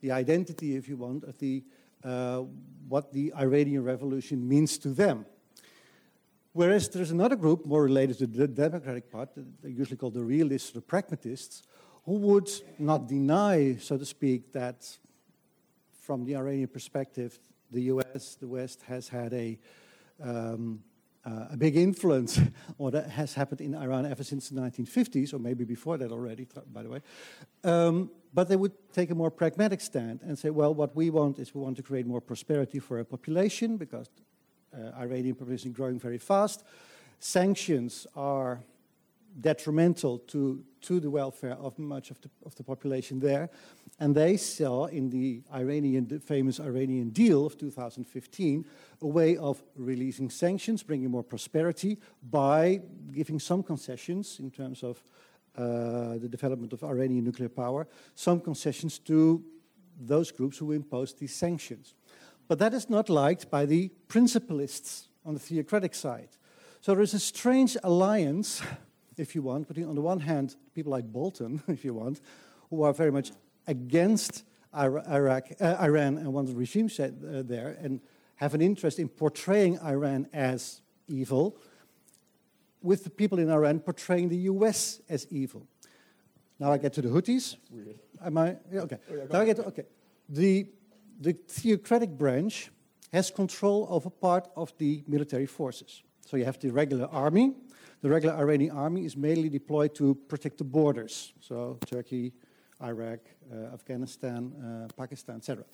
the 0.00 0.10
identity, 0.10 0.74
if 0.74 0.88
you 0.88 0.96
want, 0.96 1.24
of 1.24 1.38
the 1.38 1.62
uh, 2.02 2.44
what 2.88 3.12
the 3.12 3.32
Iranian 3.34 3.84
revolution 3.84 4.48
means 4.48 4.78
to 4.78 4.88
them. 4.88 5.26
Whereas 6.52 6.88
there's 6.88 7.10
another 7.10 7.36
group 7.36 7.64
more 7.64 7.82
related 7.82 8.18
to 8.18 8.26
the 8.26 8.48
democratic 8.48 9.10
part, 9.12 9.28
they're 9.34 9.70
usually 9.70 9.96
called 9.96 10.14
the 10.14 10.24
realists, 10.24 10.70
or 10.70 10.74
the 10.74 10.80
pragmatists, 10.80 11.62
who 12.06 12.14
would 12.14 12.50
not 12.78 13.06
deny, 13.06 13.76
so 13.76 13.96
to 13.96 14.04
speak, 14.04 14.52
that 14.52 14.88
from 15.92 16.24
the 16.24 16.34
Iranian 16.34 16.68
perspective, 16.68 17.38
the 17.70 17.82
US, 17.82 18.34
the 18.34 18.48
West 18.48 18.82
has 18.82 19.08
had 19.08 19.32
a, 19.32 19.58
um, 20.20 20.82
uh, 21.24 21.46
a 21.50 21.56
big 21.56 21.76
influence 21.76 22.38
on 22.38 22.54
what 22.76 22.94
has 22.94 23.34
happened 23.34 23.60
in 23.60 23.74
Iran 23.74 24.06
ever 24.06 24.24
since 24.24 24.48
the 24.48 24.60
1950s, 24.60 25.34
or 25.34 25.38
maybe 25.38 25.64
before 25.64 25.98
that 25.98 26.10
already, 26.10 26.46
by 26.72 26.82
the 26.82 26.88
way. 26.88 27.00
Um, 27.64 28.10
but 28.32 28.48
they 28.48 28.56
would 28.56 28.72
take 28.92 29.10
a 29.10 29.14
more 29.14 29.30
pragmatic 29.30 29.80
stand 29.80 30.20
and 30.22 30.38
say, 30.38 30.50
well, 30.50 30.72
what 30.72 30.94
we 30.94 31.10
want 31.10 31.38
is 31.38 31.54
we 31.54 31.60
want 31.60 31.76
to 31.76 31.82
create 31.82 32.06
more 32.06 32.20
prosperity 32.20 32.78
for 32.78 32.98
our 32.98 33.04
population 33.04 33.76
because 33.76 34.08
uh, 34.72 34.92
Iranian 34.98 35.34
population 35.34 35.70
is 35.70 35.76
growing 35.76 35.98
very 35.98 36.18
fast. 36.18 36.64
Sanctions 37.18 38.06
are 38.16 38.60
detrimental 39.38 40.18
to, 40.18 40.64
to 40.80 41.00
the 41.00 41.10
welfare 41.10 41.56
of 41.60 41.78
much 41.78 42.10
of 42.10 42.20
the, 42.20 42.30
of 42.44 42.54
the 42.56 42.62
population 42.62 43.20
there. 43.20 43.50
And 43.98 44.14
they 44.14 44.36
saw 44.36 44.86
in 44.86 45.10
the 45.10 45.42
Iranian, 45.52 46.08
the 46.08 46.18
famous 46.18 46.58
Iranian 46.58 47.10
deal 47.10 47.46
of 47.46 47.58
2015 47.58 48.64
a 49.02 49.06
way 49.06 49.36
of 49.36 49.62
releasing 49.76 50.30
sanctions, 50.30 50.82
bringing 50.82 51.10
more 51.10 51.22
prosperity 51.22 51.98
by 52.22 52.80
giving 53.12 53.38
some 53.38 53.62
concessions 53.62 54.38
in 54.40 54.50
terms 54.50 54.82
of 54.82 55.02
uh, 55.56 56.18
the 56.18 56.28
development 56.28 56.72
of 56.72 56.84
Iranian 56.84 57.24
nuclear 57.24 57.48
power, 57.48 57.86
some 58.14 58.40
concessions 58.40 58.98
to 58.98 59.44
those 60.00 60.30
groups 60.30 60.58
who 60.58 60.72
imposed 60.72 61.18
these 61.18 61.34
sanctions. 61.34 61.94
But 62.48 62.58
that 62.58 62.74
is 62.74 62.88
not 62.90 63.08
liked 63.08 63.50
by 63.50 63.66
the 63.66 63.90
principalists 64.08 65.08
on 65.24 65.34
the 65.34 65.40
theocratic 65.40 65.94
side. 65.94 66.28
So 66.80 66.94
there 66.94 67.02
is 67.02 67.14
a 67.14 67.18
strange 67.18 67.76
alliance, 67.84 68.62
if 69.16 69.34
you 69.34 69.42
want, 69.42 69.68
between, 69.68 69.86
on 69.86 69.94
the 69.94 70.00
one 70.00 70.20
hand, 70.20 70.56
people 70.74 70.92
like 70.92 71.10
Bolton, 71.10 71.62
if 71.68 71.84
you 71.84 71.94
want, 71.94 72.20
who 72.70 72.82
are 72.82 72.92
very 72.92 73.12
much 73.12 73.32
against 73.66 74.44
Iraq, 74.74 75.48
uh, 75.60 75.76
Iran 75.80 76.18
and 76.18 76.32
want 76.32 76.48
the 76.48 76.54
regime 76.54 76.88
set, 76.88 77.10
uh, 77.10 77.42
there 77.42 77.76
and 77.80 78.00
have 78.36 78.54
an 78.54 78.60
interest 78.60 78.98
in 78.98 79.08
portraying 79.08 79.78
Iran 79.80 80.28
as 80.32 80.80
evil, 81.08 81.56
with 82.82 83.04
the 83.04 83.10
people 83.10 83.38
in 83.38 83.50
Iran 83.50 83.80
portraying 83.80 84.28
the 84.28 84.38
US 84.52 85.00
as 85.08 85.26
evil. 85.30 85.66
Now 86.58 86.72
I 86.72 86.78
get 86.78 86.92
to 86.94 87.02
the 87.02 87.08
Houthis. 87.08 87.56
Weird. 87.70 87.98
Am 88.24 88.38
I? 88.38 88.56
Yeah, 88.72 88.80
okay. 88.80 88.98
Oh, 89.10 89.14
yeah, 89.14 89.24
now 89.30 89.40
I 89.40 89.44
get 89.44 89.56
to, 89.56 89.64
okay. 89.66 89.84
The, 90.28 90.66
the 91.20 91.32
theocratic 91.32 92.10
branch 92.10 92.70
has 93.12 93.30
control 93.30 93.86
over 93.90 94.08
part 94.08 94.48
of 94.56 94.72
the 94.78 95.02
military 95.06 95.46
forces. 95.46 96.02
So 96.26 96.36
you 96.36 96.44
have 96.44 96.58
the 96.60 96.70
regular 96.70 97.06
army. 97.06 97.54
The 98.02 98.08
regular 98.08 98.34
Iranian 98.34 98.76
army 98.76 99.04
is 99.04 99.16
mainly 99.16 99.48
deployed 99.48 99.94
to 99.96 100.14
protect 100.14 100.58
the 100.58 100.64
borders. 100.64 101.32
So 101.40 101.78
Turkey, 101.86 102.32
Iraq, 102.82 103.20
uh, 103.52 103.74
Afghanistan, 103.74 104.52
uh, 104.56 104.92
Pakistan, 104.96 105.36
etc. 105.36 105.64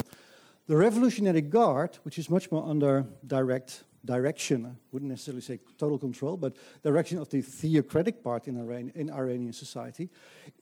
The 0.67 0.77
Revolutionary 0.77 1.43
Guard, 1.43 1.99
which 2.03 2.19
is 2.19 2.29
much 2.29 2.51
more 2.51 2.69
under 2.69 3.07
direct 3.25 3.85
direction, 4.05 4.67
I 4.67 4.71
wouldn't 4.91 5.11
necessarily 5.11 5.43
say 5.43 5.61
total 5.79 5.99
control, 5.99 6.37
but 6.37 6.57
direction 6.83 7.19
of 7.19 7.29
the 7.29 7.43
theocratic 7.43 8.23
part 8.25 8.49
in, 8.49 8.57
Iran, 8.59 8.93
in 8.95 9.11
Iranian 9.11 9.53
society, 9.53 10.11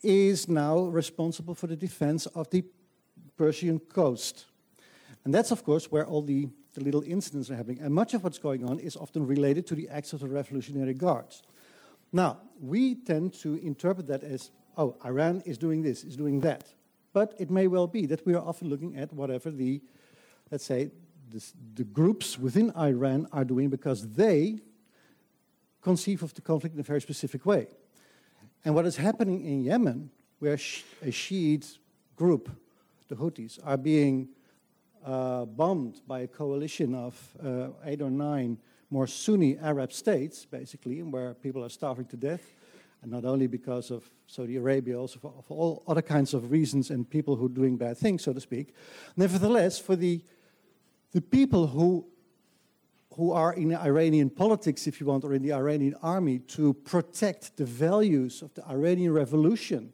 is 0.03 0.49
now 0.49 0.79
responsible 0.81 1.55
for 1.55 1.67
the 1.67 1.77
defense 1.77 2.27
of 2.27 2.51
the 2.51 2.65
Persian 3.37 3.79
coast. 3.79 4.47
And 5.25 5.33
that's, 5.33 5.51
of 5.51 5.65
course, 5.65 5.91
where 5.91 6.07
all 6.07 6.23
the, 6.23 6.49
the 6.75 6.83
little 6.83 7.03
incidents 7.03 7.51
are 7.51 7.57
happening. 7.57 7.81
And 7.81 7.95
much 7.95 8.13
of 8.13 8.23
what's 8.25 8.39
going 8.39 8.69
on 8.69 8.79
is 8.79 8.97
often 8.97 9.27
related 9.27 9.67
to 9.69 9.75
the 9.75 9.89
acts 9.89 10.13
of 10.13 10.21
the 10.21 10.29
Revolutionary 10.29 10.95
Guards. 10.95 11.43
Now, 12.15 12.39
we 12.61 12.95
tend 12.95 13.35
to 13.41 13.57
interpret 13.57 14.07
that 14.07 14.23
as, 14.23 14.53
oh, 14.77 14.97
Iran 15.05 15.43
is 15.45 15.59
doing 15.59 15.83
this, 15.83 16.05
is 16.05 16.17
doing 16.17 16.39
that. 16.43 16.73
But 17.13 17.35
it 17.41 17.51
may 17.51 17.67
well 17.67 17.89
be 17.89 18.07
that 18.07 18.25
we 18.25 18.35
are 18.35 18.43
often 18.43 18.69
looking 18.69 18.97
at 18.97 19.13
whatever 19.13 19.51
the, 19.51 19.83
let's 20.49 20.65
say, 20.65 20.93
the 21.75 21.83
groups 21.83 22.39
within 22.39 22.71
Iran 22.77 23.27
are 23.33 23.45
doing 23.45 23.69
because 23.69 24.15
they 24.15 24.61
conceive 25.83 26.23
of 26.23 26.33
the 26.35 26.41
conflict 26.41 26.77
in 26.77 26.81
a 26.81 26.85
very 26.85 27.01
specific 27.01 27.45
way. 27.45 27.67
And 28.65 28.77
what 28.77 28.87
is 28.87 28.97
happening 28.97 29.45
in 29.45 29.65
Yemen, 29.65 30.11
where 30.39 30.57
a 31.03 31.11
Shiite 31.11 31.79
group, 32.15 32.49
the 33.09 33.17
Houthis, 33.17 33.59
are 33.65 33.77
being 33.77 34.29
uh, 35.05 35.47
bombed 35.47 36.01
by 36.07 36.21
a 36.21 36.29
coalition 36.29 36.95
of 36.95 37.37
uh, 37.45 37.71
eight 37.85 38.01
or 38.01 38.11
nine 38.11 38.59
more 38.95 39.09
Sunni 39.09 39.59
Arab 39.59 39.93
states, 39.93 40.45
basically, 40.45 41.03
where 41.03 41.35
people 41.35 41.65
are 41.65 41.69
starving 41.69 42.07
to 42.07 42.17
death, 42.17 42.55
and 43.03 43.11
not 43.11 43.25
only 43.25 43.49
because 43.49 43.91
of 43.91 44.09
Saudi 44.29 44.57
Arabia, 44.57 44.97
also 44.97 45.19
for, 45.19 45.35
for 45.49 45.59
all 45.59 45.83
other 45.89 46.01
kinds 46.01 46.33
of 46.33 46.53
reasons 46.53 46.91
and 46.91 47.11
people 47.11 47.35
who 47.35 47.47
are 47.47 47.57
doing 47.61 47.77
bad 47.77 47.99
things, 47.99 48.23
so 48.23 48.33
to 48.33 48.41
speak. 48.41 48.73
Nevertheless, 49.17 49.81
for 49.81 49.97
the 49.97 50.23
the 51.11 51.21
people 51.21 51.67
who 51.67 52.07
who 53.17 53.33
are 53.33 53.53
in 53.55 53.75
Iranian 53.75 54.31
politics, 54.31 54.87
if 54.87 55.01
you 55.01 55.07
want, 55.07 55.25
or 55.25 55.35
in 55.35 55.43
the 55.43 55.53
Iranian 55.53 55.97
army 56.01 56.39
to 56.57 56.73
protect 56.73 57.57
the 57.57 57.65
values 57.65 58.43
of 58.43 58.55
the 58.55 58.65
Iranian 58.69 59.13
revolution, 59.13 59.93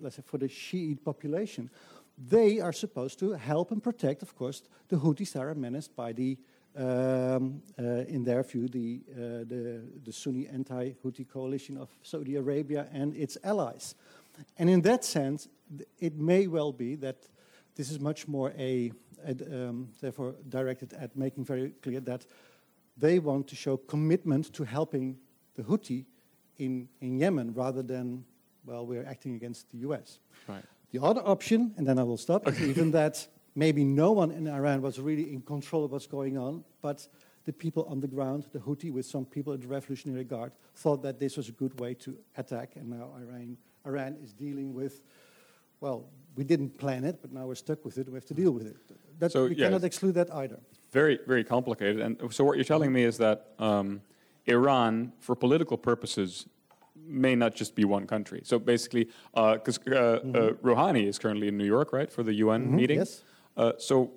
let's 0.00 0.16
say 0.16 0.22
for 0.24 0.38
the 0.38 0.48
Shiite 0.48 1.04
population, 1.04 1.70
they 2.16 2.58
are 2.58 2.72
supposed 2.72 3.18
to 3.20 3.32
help 3.32 3.70
and 3.70 3.82
protect, 3.82 4.22
of 4.22 4.34
course, 4.34 4.62
the 4.88 4.96
Houthis 4.96 5.32
that 5.32 5.42
are 5.42 5.54
menaced 5.54 5.94
by 5.94 6.12
the, 6.12 6.36
um, 6.78 7.60
uh, 7.78 8.04
in 8.06 8.22
their 8.24 8.42
view, 8.44 8.68
the, 8.68 9.00
uh, 9.12 9.18
the, 9.44 9.82
the 10.04 10.12
Sunni 10.12 10.46
anti 10.46 10.92
Houthi 11.04 11.28
coalition 11.28 11.76
of 11.76 11.90
Saudi 12.02 12.36
Arabia 12.36 12.86
and 12.92 13.16
its 13.16 13.36
allies. 13.42 13.94
And 14.56 14.70
in 14.70 14.82
that 14.82 15.04
sense, 15.04 15.48
it 15.98 16.16
may 16.16 16.46
well 16.46 16.72
be 16.72 16.94
that 16.96 17.16
this 17.74 17.90
is 17.90 17.98
much 17.98 18.28
more 18.28 18.52
a, 18.56 18.92
a 19.26 19.68
um, 19.68 19.88
therefore 20.00 20.36
directed 20.48 20.92
at 20.92 21.16
making 21.16 21.44
very 21.44 21.70
clear 21.82 22.00
that 22.00 22.26
they 22.96 23.18
want 23.18 23.48
to 23.48 23.56
show 23.56 23.76
commitment 23.76 24.52
to 24.52 24.64
helping 24.64 25.16
the 25.56 25.62
Houthi 25.62 26.04
in, 26.58 26.88
in 27.00 27.18
Yemen 27.18 27.52
rather 27.54 27.82
than, 27.82 28.24
well, 28.64 28.86
we're 28.86 29.04
acting 29.04 29.34
against 29.34 29.70
the 29.70 29.78
US. 29.78 30.20
Right. 30.46 30.62
The 30.92 31.02
other 31.02 31.22
option, 31.24 31.74
and 31.76 31.86
then 31.86 31.98
I 31.98 32.04
will 32.04 32.16
stop, 32.16 32.46
is 32.48 32.60
even 32.62 32.92
that 32.92 33.26
maybe 33.58 33.82
no 33.82 34.12
one 34.12 34.30
in 34.30 34.46
Iran 34.46 34.80
was 34.80 35.00
really 35.00 35.32
in 35.34 35.42
control 35.42 35.84
of 35.84 35.90
what's 35.90 36.06
going 36.06 36.38
on, 36.38 36.62
but 36.80 37.08
the 37.44 37.52
people 37.52 37.84
on 37.88 37.98
the 37.98 38.06
ground, 38.06 38.46
the 38.52 38.60
Houthi 38.60 38.92
with 38.92 39.04
some 39.04 39.24
people 39.24 39.52
in 39.52 39.60
the 39.60 39.66
Revolutionary 39.66 40.22
Guard, 40.22 40.52
thought 40.76 41.02
that 41.02 41.18
this 41.18 41.36
was 41.36 41.48
a 41.48 41.52
good 41.52 41.78
way 41.80 41.94
to 41.94 42.16
attack, 42.36 42.76
and 42.76 42.88
now 42.88 43.10
Iran, 43.20 43.56
Iran 43.84 44.16
is 44.22 44.32
dealing 44.32 44.72
with, 44.72 45.02
well, 45.80 46.04
we 46.36 46.44
didn't 46.44 46.78
plan 46.78 47.02
it, 47.04 47.18
but 47.20 47.32
now 47.32 47.46
we're 47.46 47.56
stuck 47.56 47.84
with 47.84 47.98
it, 47.98 48.08
we 48.08 48.14
have 48.14 48.26
to 48.26 48.34
deal 48.34 48.52
with 48.52 48.66
it. 48.66 48.76
That, 49.18 49.32
so, 49.32 49.46
we 49.46 49.56
yes. 49.56 49.66
cannot 49.66 49.82
exclude 49.82 50.14
that 50.14 50.32
either. 50.32 50.60
Very, 50.92 51.18
very 51.26 51.42
complicated. 51.42 52.00
And 52.00 52.32
so 52.32 52.44
what 52.44 52.56
you're 52.56 52.64
telling 52.64 52.92
me 52.92 53.02
is 53.02 53.18
that 53.18 53.54
um, 53.58 54.02
Iran, 54.46 55.12
for 55.18 55.34
political 55.34 55.76
purposes, 55.76 56.46
may 56.94 57.34
not 57.34 57.56
just 57.56 57.74
be 57.74 57.84
one 57.84 58.06
country. 58.06 58.42
So 58.44 58.60
basically, 58.60 59.08
because 59.34 59.78
uh, 59.78 59.90
uh, 59.90 59.94
uh, 59.94 60.20
mm-hmm. 60.20 60.36
uh, 60.36 60.48
Rouhani 60.62 61.08
is 61.08 61.18
currently 61.18 61.48
in 61.48 61.58
New 61.58 61.64
York, 61.64 61.92
right, 61.92 62.12
for 62.12 62.22
the 62.22 62.34
UN 62.34 62.66
mm-hmm, 62.66 62.76
meeting. 62.76 62.98
Yes. 62.98 63.24
Uh, 63.58 63.72
so, 63.76 64.12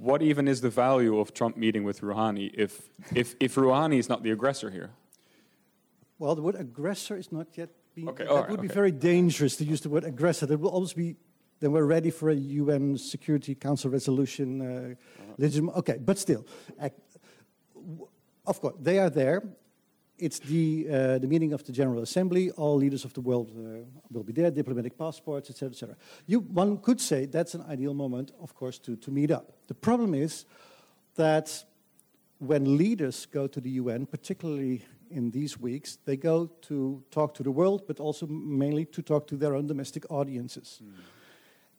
what 0.00 0.22
even 0.22 0.48
is 0.48 0.60
the 0.60 0.68
value 0.70 1.20
of 1.20 1.32
Trump 1.32 1.56
meeting 1.56 1.84
with 1.84 2.00
Rouhani 2.00 2.50
if 2.54 2.90
if 3.14 3.36
if 3.38 3.54
Rouhani 3.54 3.98
is 3.98 4.08
not 4.08 4.24
the 4.24 4.32
aggressor 4.32 4.70
here? 4.70 4.90
Well, 6.18 6.34
the 6.34 6.42
word 6.42 6.56
aggressor 6.56 7.16
is 7.16 7.30
not 7.30 7.46
yet 7.54 7.70
being. 7.94 8.08
Okay, 8.08 8.24
that 8.24 8.30
right, 8.30 8.50
would 8.50 8.58
okay. 8.58 8.68
be 8.68 8.74
very 8.74 8.90
dangerous 8.90 9.54
to 9.56 9.64
use 9.64 9.80
the 9.80 9.88
word 9.88 10.04
aggressor. 10.04 10.46
That 10.46 10.58
will 10.58 10.70
always 10.70 10.92
be. 10.92 11.16
Then 11.60 11.72
we're 11.72 11.84
ready 11.84 12.10
for 12.10 12.30
a 12.30 12.34
UN 12.34 12.98
Security 12.98 13.54
Council 13.54 13.90
resolution. 13.90 14.60
Uh, 14.60 14.64
uh-huh. 14.64 15.32
legitimate. 15.38 15.76
Okay, 15.76 15.98
but 15.98 16.18
still, 16.18 16.44
of 18.46 18.60
course, 18.60 18.74
they 18.80 18.98
are 18.98 19.10
there 19.10 19.44
it's 20.20 20.38
the, 20.38 20.86
uh, 20.88 21.18
the 21.18 21.26
meeting 21.26 21.52
of 21.52 21.64
the 21.64 21.72
General 21.72 22.02
Assembly. 22.02 22.50
All 22.52 22.76
leaders 22.76 23.04
of 23.04 23.14
the 23.14 23.20
world 23.20 23.50
uh, 23.56 23.84
will 24.10 24.22
be 24.22 24.32
there, 24.32 24.50
diplomatic 24.50 24.98
passports, 24.98 25.50
etc., 25.50 25.70
etc. 25.70 25.96
You, 26.26 26.40
one 26.40 26.78
could 26.78 27.00
say 27.00 27.26
that's 27.26 27.54
an 27.54 27.62
ideal 27.68 27.94
moment, 27.94 28.32
of 28.40 28.54
course, 28.54 28.78
to, 28.80 28.96
to 28.96 29.10
meet 29.10 29.30
up. 29.30 29.52
The 29.66 29.74
problem 29.74 30.14
is 30.14 30.44
that 31.16 31.64
when 32.38 32.76
leaders 32.76 33.26
go 33.26 33.46
to 33.46 33.60
the 33.60 33.70
UN, 33.70 34.06
particularly 34.06 34.84
in 35.10 35.30
these 35.30 35.58
weeks, 35.58 35.98
they 36.04 36.16
go 36.16 36.46
to 36.62 37.02
talk 37.10 37.34
to 37.34 37.42
the 37.42 37.50
world, 37.50 37.82
but 37.86 37.98
also 37.98 38.26
mainly 38.26 38.84
to 38.86 39.02
talk 39.02 39.26
to 39.28 39.36
their 39.36 39.54
own 39.54 39.66
domestic 39.66 40.10
audiences. 40.10 40.80
Mm. 40.82 40.92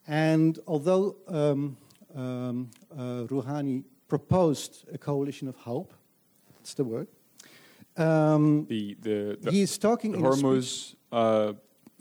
And 0.08 0.60
although 0.68 1.16
um, 1.28 1.78
um, 2.16 2.70
uh, 2.92 3.26
Rouhani 3.30 3.84
proposed 4.08 4.86
a 4.94 4.98
coalition 4.98 5.48
of 5.48 5.56
hope, 5.56 5.94
that's 6.58 6.74
the 6.74 6.84
word, 6.84 7.08
um, 7.98 8.66
the, 8.68 8.98
the, 9.02 9.38
the, 9.42 9.52
he's 9.52 9.78
talking 9.78 10.12
the 10.14 10.18
Hormuz 10.18 10.96
uh. 11.12 11.54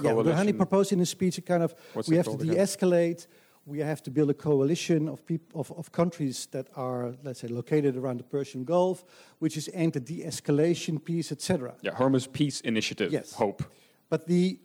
Yeah, 0.02 0.12
Rouhani 0.12 0.56
proposed 0.56 0.92
in 0.92 0.98
his 0.98 1.10
speech 1.10 1.36
a 1.36 1.42
kind 1.42 1.62
of 1.62 1.74
What's 1.92 2.08
we 2.08 2.16
have 2.16 2.24
to 2.24 2.36
de-escalate. 2.38 3.26
We 3.66 3.80
have 3.80 4.02
to 4.04 4.10
build 4.10 4.30
a 4.30 4.34
coalition 4.34 5.08
of, 5.08 5.20
of, 5.54 5.70
of 5.72 5.92
countries 5.92 6.46
that 6.52 6.68
are, 6.74 7.14
let's 7.22 7.40
say, 7.40 7.48
located 7.48 7.96
around 7.96 8.18
the 8.18 8.24
Persian 8.24 8.64
Gulf, 8.64 9.04
which 9.38 9.58
is 9.58 9.68
aimed 9.74 9.96
at 9.96 10.06
de-escalation, 10.06 11.04
peace, 11.04 11.30
etc. 11.30 11.74
Yeah, 11.82 11.92
Hormuz 11.92 12.32
Peace 12.32 12.62
Initiative. 12.62 13.12
Yes. 13.12 13.34
Hope. 13.34 13.62
But 14.08 14.26
the, 14.26 14.58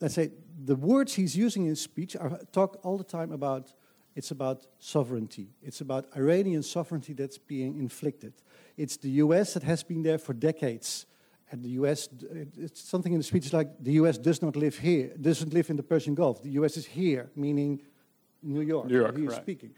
let's 0.00 0.14
say, 0.14 0.32
the 0.64 0.76
words 0.76 1.14
he's 1.14 1.34
using 1.34 1.62
in 1.62 1.70
his 1.70 1.80
speech 1.80 2.14
are 2.14 2.38
talk 2.52 2.78
all 2.82 2.98
the 2.98 3.04
time 3.04 3.32
about 3.32 3.72
it's 4.16 4.30
about 4.30 4.66
sovereignty. 4.78 5.50
It's 5.62 5.82
about 5.82 6.06
Iranian 6.16 6.62
sovereignty 6.62 7.12
that's 7.12 7.36
being 7.36 7.78
inflicted. 7.78 8.32
It's 8.78 8.96
the 8.96 9.10
US 9.22 9.52
that 9.54 9.62
has 9.62 9.82
been 9.82 10.02
there 10.02 10.18
for 10.18 10.32
decades. 10.32 11.04
And 11.50 11.62
the 11.62 11.68
US, 11.80 12.08
it's 12.56 12.80
something 12.80 13.12
in 13.12 13.18
the 13.18 13.24
speech 13.24 13.52
like 13.52 13.68
the 13.78 13.92
US 13.92 14.16
does 14.16 14.40
not 14.40 14.56
live 14.56 14.78
here, 14.78 15.12
doesn't 15.20 15.52
live 15.52 15.68
in 15.68 15.76
the 15.76 15.82
Persian 15.82 16.14
Gulf. 16.14 16.42
The 16.42 16.50
US 16.62 16.78
is 16.78 16.86
here, 16.86 17.30
meaning 17.36 17.82
New 18.42 18.62
York. 18.62 18.86
New 18.86 18.96
York, 18.96 19.14
right. 19.18 19.42
speaking. 19.42 19.74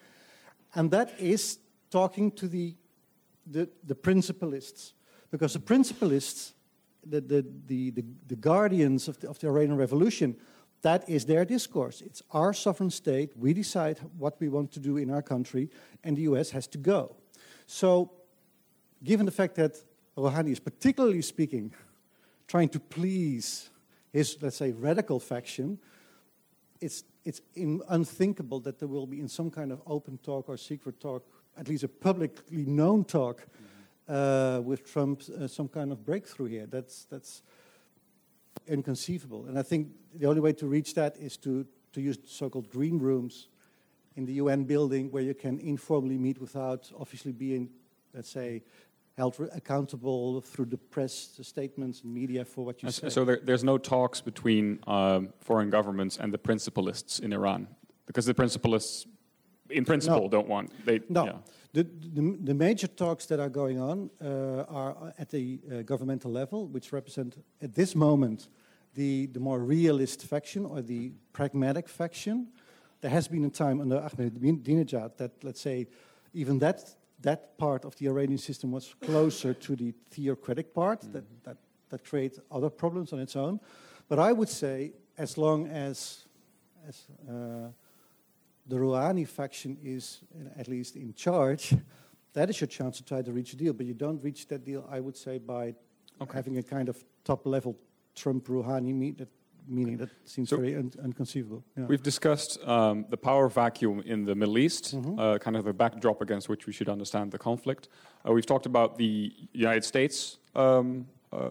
And 0.75 0.89
that 0.93 1.19
is 1.19 1.59
talking 1.91 2.31
to 2.33 2.47
the, 2.47 2.77
the, 3.45 3.69
the 3.85 3.95
principalists. 3.97 4.93
Because 5.33 5.55
the 5.55 5.61
principalists, 5.61 6.55
the, 7.05 7.21
the, 7.21 7.45
the, 7.67 7.91
the, 7.91 8.05
the 8.29 8.37
guardians 8.37 9.09
of 9.09 9.19
the, 9.19 9.29
of 9.29 9.39
the 9.41 9.49
Iranian 9.49 9.77
Revolution, 9.77 10.37
that 10.83 11.09
is 11.09 11.25
their 11.25 11.45
discourse. 11.45 12.01
It's 12.01 12.23
our 12.31 12.53
sovereign 12.53 12.91
state. 12.91 13.37
We 13.37 13.53
decide 13.53 13.99
what 14.17 14.39
we 14.41 14.49
want 14.49 14.73
to 14.73 14.81
do 14.81 14.97
in 14.97 15.11
our 15.11 15.23
country, 15.23 15.71
and 16.05 16.17
the 16.17 16.23
US 16.23 16.51
has 16.51 16.67
to 16.69 16.79
go. 16.79 17.17
So 17.67 18.13
given 19.03 19.27
the 19.27 19.33
fact 19.33 19.55
that 19.57 19.77
Rouhani 20.17 20.53
is 20.53 20.61
particularly 20.61 21.23
speaking, 21.23 21.73
trying 22.47 22.69
to 22.71 22.81
please 22.81 23.71
his, 24.13 24.37
let's 24.41 24.57
say, 24.57 24.73
radical 24.73 25.21
faction, 25.21 25.79
it's, 26.81 27.05
it's 27.25 27.41
unthinkable 27.89 28.61
that 28.61 28.79
there 28.79 28.89
will 28.89 29.07
be, 29.07 29.21
in 29.21 29.29
some 29.29 29.51
kind 29.51 29.73
of 29.73 29.83
open 29.87 30.19
talk 30.19 30.49
or 30.49 30.57
secret 30.57 31.01
talk, 31.01 31.25
at 31.57 31.69
least 31.69 31.85
a 31.85 31.89
publicly 31.89 32.65
known 32.67 33.05
talk 33.05 33.43
mm-hmm. 33.43 34.15
uh, 34.15 34.61
with 34.61 34.91
Trump, 34.91 35.23
uh, 35.41 35.47
some 35.47 35.69
kind 35.69 35.93
of 35.93 36.05
breakthrough 36.05 36.47
here. 36.47 36.67
That's, 36.67 37.05
that's 37.05 37.43
inconceivable. 38.67 39.47
And 39.47 39.59
I 39.59 39.63
think 39.63 39.89
the 40.15 40.27
only 40.27 40.41
way 40.41 40.53
to 40.55 40.67
reach 40.67 40.95
that 40.95 41.17
is 41.17 41.37
to, 41.39 41.67
to 41.93 42.01
use 42.01 42.19
so 42.27 42.51
called 42.51 42.71
green 42.71 42.99
rooms 42.99 43.49
in 44.17 44.25
the 44.25 44.35
UN 44.35 44.65
building 44.65 45.11
where 45.11 45.23
you 45.23 45.35
can 45.35 45.61
informally 45.61 46.19
meet 46.19 46.41
without 46.41 46.91
obviously 46.99 47.33
being, 47.33 47.71
let's 48.13 48.31
say, 48.31 48.63
held 49.17 49.37
accountable 49.53 50.41
through 50.41 50.65
the 50.65 50.77
press 50.77 51.39
statements 51.43 52.03
and 52.03 52.15
media 52.15 52.45
for 52.45 52.65
what 52.65 52.83
you 52.83 52.91
say. 52.91 53.09
So 53.09 53.25
there, 53.25 53.41
there's 53.43 53.65
no 53.65 53.77
talks 53.77 54.21
between 54.21 54.79
um, 54.87 55.33
foreign 55.41 55.71
governments 55.71 56.19
and 56.21 56.33
the 56.33 56.39
principalists 56.39 57.19
in 57.19 57.33
Iran, 57.33 57.67
because 58.07 58.27
the 58.27 58.35
principalists, 58.35 59.07
in 59.71 59.85
principle, 59.85 60.23
no. 60.23 60.29
don't 60.29 60.49
want. 60.49 60.73
They, 60.85 61.01
no. 61.09 61.25
Yeah. 61.25 61.33
The, 61.73 61.85
the, 61.85 62.39
the, 62.41 62.55
major 62.55 62.87
talks 62.87 63.27
that 63.27 63.41
are 63.41 63.51
going 63.51 63.79
on 63.79 64.11
uh, 64.25 64.65
are 64.69 65.13
at 65.19 65.29
the 65.29 65.61
uh, 65.71 65.83
governmental 65.83 66.31
level, 66.31 66.67
which 66.67 66.93
represent 66.93 67.37
at 67.61 67.75
this 67.75 67.95
moment 67.95 68.49
the, 68.95 69.27
the 69.27 69.41
more 69.41 69.59
realist 69.59 70.25
faction 70.25 70.65
or 70.65 70.81
the 70.81 71.13
pragmatic 71.33 71.89
faction. 71.89 72.49
There 73.03 73.11
has 73.11 73.29
been 73.29 73.45
a 73.45 73.51
time 73.51 73.81
under 73.83 73.97
Ahmadinejad 74.01 75.19
that, 75.19 75.45
let's 75.45 75.61
say, 75.61 75.89
even 76.33 76.59
that 76.61 76.97
that 77.21 77.59
part 77.59 77.85
of 77.85 77.97
the 77.97 78.07
Iranian 78.07 78.39
system 78.39 78.71
was 78.71 78.95
closer 79.01 79.53
to 79.55 79.77
the 79.77 79.93
theocratic 80.11 80.73
part 80.73 81.01
mm-hmm. 81.01 81.13
that, 81.13 81.45
that, 81.45 81.57
that 81.91 82.05
creates 82.05 82.39
other 82.51 82.71
problems 82.71 83.13
on 83.13 83.19
its 83.19 83.37
own. 83.37 83.61
But 84.09 84.19
I 84.19 84.33
would 84.33 84.49
say, 84.49 84.93
as 85.17 85.37
long 85.37 85.67
as, 85.69 86.27
as 86.87 87.07
uh, 87.29 87.69
the 88.69 88.77
Rouhani 88.77 89.27
faction 89.27 89.77
is 89.83 90.21
at 90.57 90.69
least 90.69 90.97
in 90.97 91.15
charge, 91.15 91.75
that 92.35 92.51
is 92.51 92.61
your 92.61 92.69
chance 92.69 92.99
to 92.99 93.05
try 93.05 93.23
to 93.23 93.33
reach 93.33 93.53
a 93.53 93.57
deal. 93.57 93.73
But 93.73 93.87
you 93.87 93.95
don't 93.95 94.23
reach 94.23 94.47
that 94.49 94.65
deal, 94.65 94.87
I 94.91 95.01
would 95.01 95.17
say, 95.17 95.39
by 95.39 95.75
okay. 96.21 96.35
having 96.35 96.59
a 96.59 96.63
kind 96.63 96.89
of 96.89 97.03
top 97.25 97.47
level 97.47 97.77
Trump 98.15 98.47
Rouhani 98.49 98.95
meet 98.95 99.19
that 99.19 99.29
meaning. 99.67 99.97
That 99.99 100.11
seems 100.25 100.49
So- 100.51 100.57
very 100.57 100.77
un- 100.77 100.93
unconceivable. 101.03 101.63
Yeah. 101.77 101.87
We've 101.87 102.03
discussed 102.03 102.59
um, 102.67 103.05
the 103.11 103.17
power 103.17 103.49
vacuum 103.49 104.01
in 104.07 104.25
the 104.25 104.35
Middle 104.35 104.59
East, 104.59 104.95
Mm-hmm. 104.95 105.19
uh, 105.19 105.39
kind 105.39 105.57
of 105.57 105.65
the 105.65 105.73
backdrop 105.75 106.21
against 106.23 106.49
which 106.49 106.67
we 106.67 106.73
should 106.73 106.89
understand 106.89 107.33
the 107.33 107.39
conflict. 107.39 107.89
Uh, 108.27 108.33
we've 108.33 108.47
talked 108.47 108.67
about 108.67 108.97
the 108.97 109.33
United 109.53 109.85
States 109.85 110.39
um, 110.55 111.07
uh, 111.33 111.51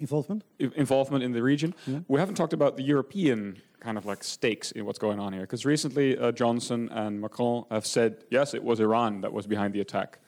Involvement? 0.00 0.44
involvement 0.58 1.24
in 1.24 1.32
the 1.32 1.42
region. 1.42 1.74
Yeah. 1.86 2.00
We 2.08 2.20
haven't 2.20 2.36
talked 2.36 2.52
about 2.52 2.76
the 2.76 2.82
European 2.82 3.60
kind 3.80 3.96
of 3.96 4.06
like 4.06 4.24
stakes 4.24 4.72
in 4.72 4.84
what's 4.84 4.98
going 4.98 5.20
on 5.20 5.32
here, 5.32 5.42
because 5.42 5.64
recently 5.64 6.18
uh, 6.18 6.32
Johnson 6.32 6.88
and 6.90 7.20
Macron 7.20 7.64
have 7.70 7.86
said, 7.86 8.24
yes, 8.30 8.54
it 8.54 8.62
was 8.62 8.80
Iran 8.80 9.20
that 9.20 9.32
was 9.32 9.46
behind 9.46 9.72
the 9.74 9.80
attack. 9.80 10.18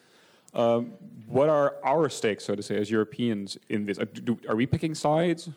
Um, 0.54 0.92
what 1.26 1.48
are 1.48 1.76
our 1.84 2.08
stakes, 2.08 2.44
so 2.44 2.54
to 2.54 2.62
say, 2.62 2.76
as 2.76 2.90
Europeans 2.90 3.58
in 3.68 3.86
this? 3.86 3.98
Uh, 3.98 4.04
do, 4.12 4.38
are 4.48 4.56
we 4.56 4.66
picking 4.66 4.94
sides? 4.94 5.48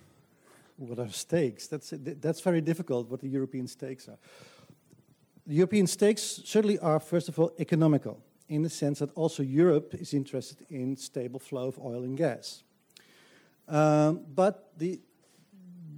What 0.78 1.00
are 1.00 1.10
stakes? 1.10 1.68
That's, 1.68 1.94
that's 1.98 2.42
very 2.42 2.62
difficult, 2.62 3.10
what 3.10 3.22
the 3.22 3.30
European 3.30 3.68
stakes 3.68 4.08
are. 4.08 4.18
The 5.46 5.56
European 5.56 5.88
stakes 5.88 6.42
certainly 6.46 6.80
are, 6.80 7.00
first 7.00 7.30
of 7.30 7.38
all, 7.40 7.52
economical, 7.60 8.20
in 8.50 8.62
the 8.64 8.70
sense 8.70 9.00
that 9.00 9.12
also 9.16 9.44
Europe 9.44 9.94
is 9.96 10.14
interested 10.14 10.66
in 10.70 10.96
stable 10.98 11.40
flow 11.40 11.68
of 11.68 11.80
oil 11.80 12.04
and 12.04 12.18
gas. 12.18 12.64
Um, 13.68 14.26
but 14.34 14.78
the, 14.78 15.00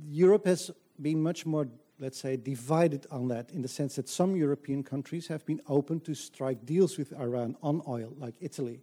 Europe 0.09 0.45
has 0.45 0.71
been 1.01 1.21
much 1.21 1.45
more, 1.45 1.67
let's 1.99 2.19
say, 2.19 2.37
divided 2.37 3.05
on 3.11 3.27
that, 3.29 3.51
in 3.51 3.61
the 3.61 3.67
sense 3.67 3.95
that 3.95 4.07
some 4.07 4.35
European 4.35 4.83
countries 4.83 5.27
have 5.27 5.45
been 5.45 5.61
open 5.67 5.99
to 6.01 6.13
strike 6.13 6.65
deals 6.65 6.97
with 6.97 7.13
Iran 7.13 7.55
on 7.61 7.81
oil, 7.87 8.13
like 8.17 8.35
Italy, 8.39 8.81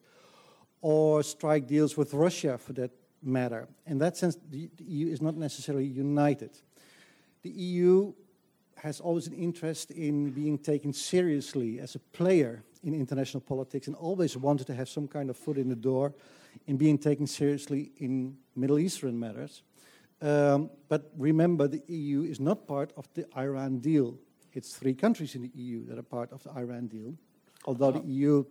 or 0.80 1.22
strike 1.22 1.66
deals 1.66 1.96
with 1.96 2.12
Russia 2.12 2.58
for 2.58 2.72
that 2.74 2.90
matter. 3.22 3.68
In 3.86 3.98
that 3.98 4.16
sense, 4.16 4.36
the, 4.50 4.68
the 4.76 4.84
EU 4.84 5.06
is 5.08 5.22
not 5.22 5.36
necessarily 5.36 5.86
united. 5.86 6.50
The 7.42 7.50
EU 7.50 8.12
has 8.76 9.00
always 9.00 9.28
an 9.28 9.34
interest 9.34 9.92
in 9.92 10.30
being 10.30 10.58
taken 10.58 10.92
seriously 10.92 11.78
as 11.78 11.94
a 11.94 12.00
player 12.00 12.64
in 12.82 12.94
international 12.94 13.40
politics 13.40 13.86
and 13.86 13.94
always 13.94 14.36
wanted 14.36 14.66
to 14.66 14.74
have 14.74 14.88
some 14.88 15.06
kind 15.06 15.30
of 15.30 15.36
foot 15.36 15.56
in 15.56 15.68
the 15.68 15.76
door 15.76 16.12
in 16.66 16.76
being 16.76 16.98
taken 16.98 17.26
seriously 17.26 17.92
in 17.98 18.36
Middle 18.56 18.78
Eastern 18.78 19.18
matters. 19.18 19.62
Um, 20.20 20.70
but 20.88 21.10
remember, 21.16 21.66
the 21.66 21.82
EU 21.88 22.22
is 22.22 22.38
not 22.38 22.66
part 22.66 22.92
of 22.96 23.08
the 23.14 23.26
Iran 23.36 23.78
deal. 23.78 24.18
It's 24.52 24.76
three 24.76 24.94
countries 24.94 25.34
in 25.34 25.42
the 25.42 25.50
EU 25.54 25.84
that 25.86 25.98
are 25.98 26.04
part 26.04 26.32
of 26.32 26.42
the 26.44 26.50
Iran 26.50 26.86
deal, 26.86 27.14
although 27.64 27.92
the 27.92 28.06
EU 28.06 28.44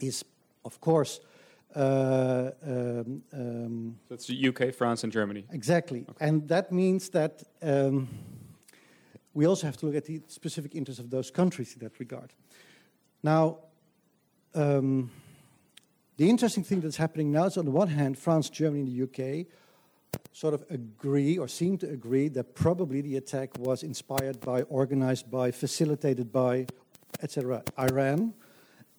is, 0.00 0.24
of 0.64 0.80
course, 0.80 1.20
uh, 1.74 2.50
um, 2.62 3.22
um, 3.32 3.98
So 4.08 4.14
it's 4.14 4.26
the 4.26 4.48
UK, 4.48 4.74
France, 4.74 5.04
and 5.04 5.12
Germany. 5.12 5.44
Exactly. 5.52 6.06
And 6.20 6.48
that 6.48 6.72
means 6.72 7.10
that 7.10 7.42
um, 7.62 8.08
we 9.34 9.46
also 9.46 9.66
have 9.66 9.76
to 9.78 9.86
look 9.86 9.94
at 9.94 10.06
the 10.06 10.22
specific 10.28 10.74
interests 10.74 11.00
of 11.00 11.10
those 11.10 11.30
countries 11.30 11.74
in 11.74 11.80
that 11.80 11.98
regard. 11.98 12.32
Now, 13.22 13.58
um, 14.54 15.10
the 16.18 16.28
interesting 16.28 16.64
thing 16.64 16.80
that's 16.80 16.96
happening 16.96 17.30
now 17.30 17.44
is 17.44 17.56
on 17.56 17.64
the 17.64 17.70
one 17.70 17.88
hand, 17.88 18.18
France, 18.18 18.50
Germany, 18.50 18.80
and 18.80 18.88
the 18.88 19.02
UK 19.06 19.46
sort 20.32 20.52
of 20.52 20.64
agree 20.68 21.38
or 21.38 21.46
seem 21.46 21.78
to 21.78 21.88
agree 21.88 22.28
that 22.28 22.54
probably 22.54 23.00
the 23.00 23.16
attack 23.16 23.56
was 23.58 23.84
inspired 23.84 24.40
by, 24.40 24.62
organized 24.62 25.30
by, 25.30 25.52
facilitated 25.52 26.32
by, 26.32 26.66
etc., 27.22 27.62
Iran. 27.78 28.34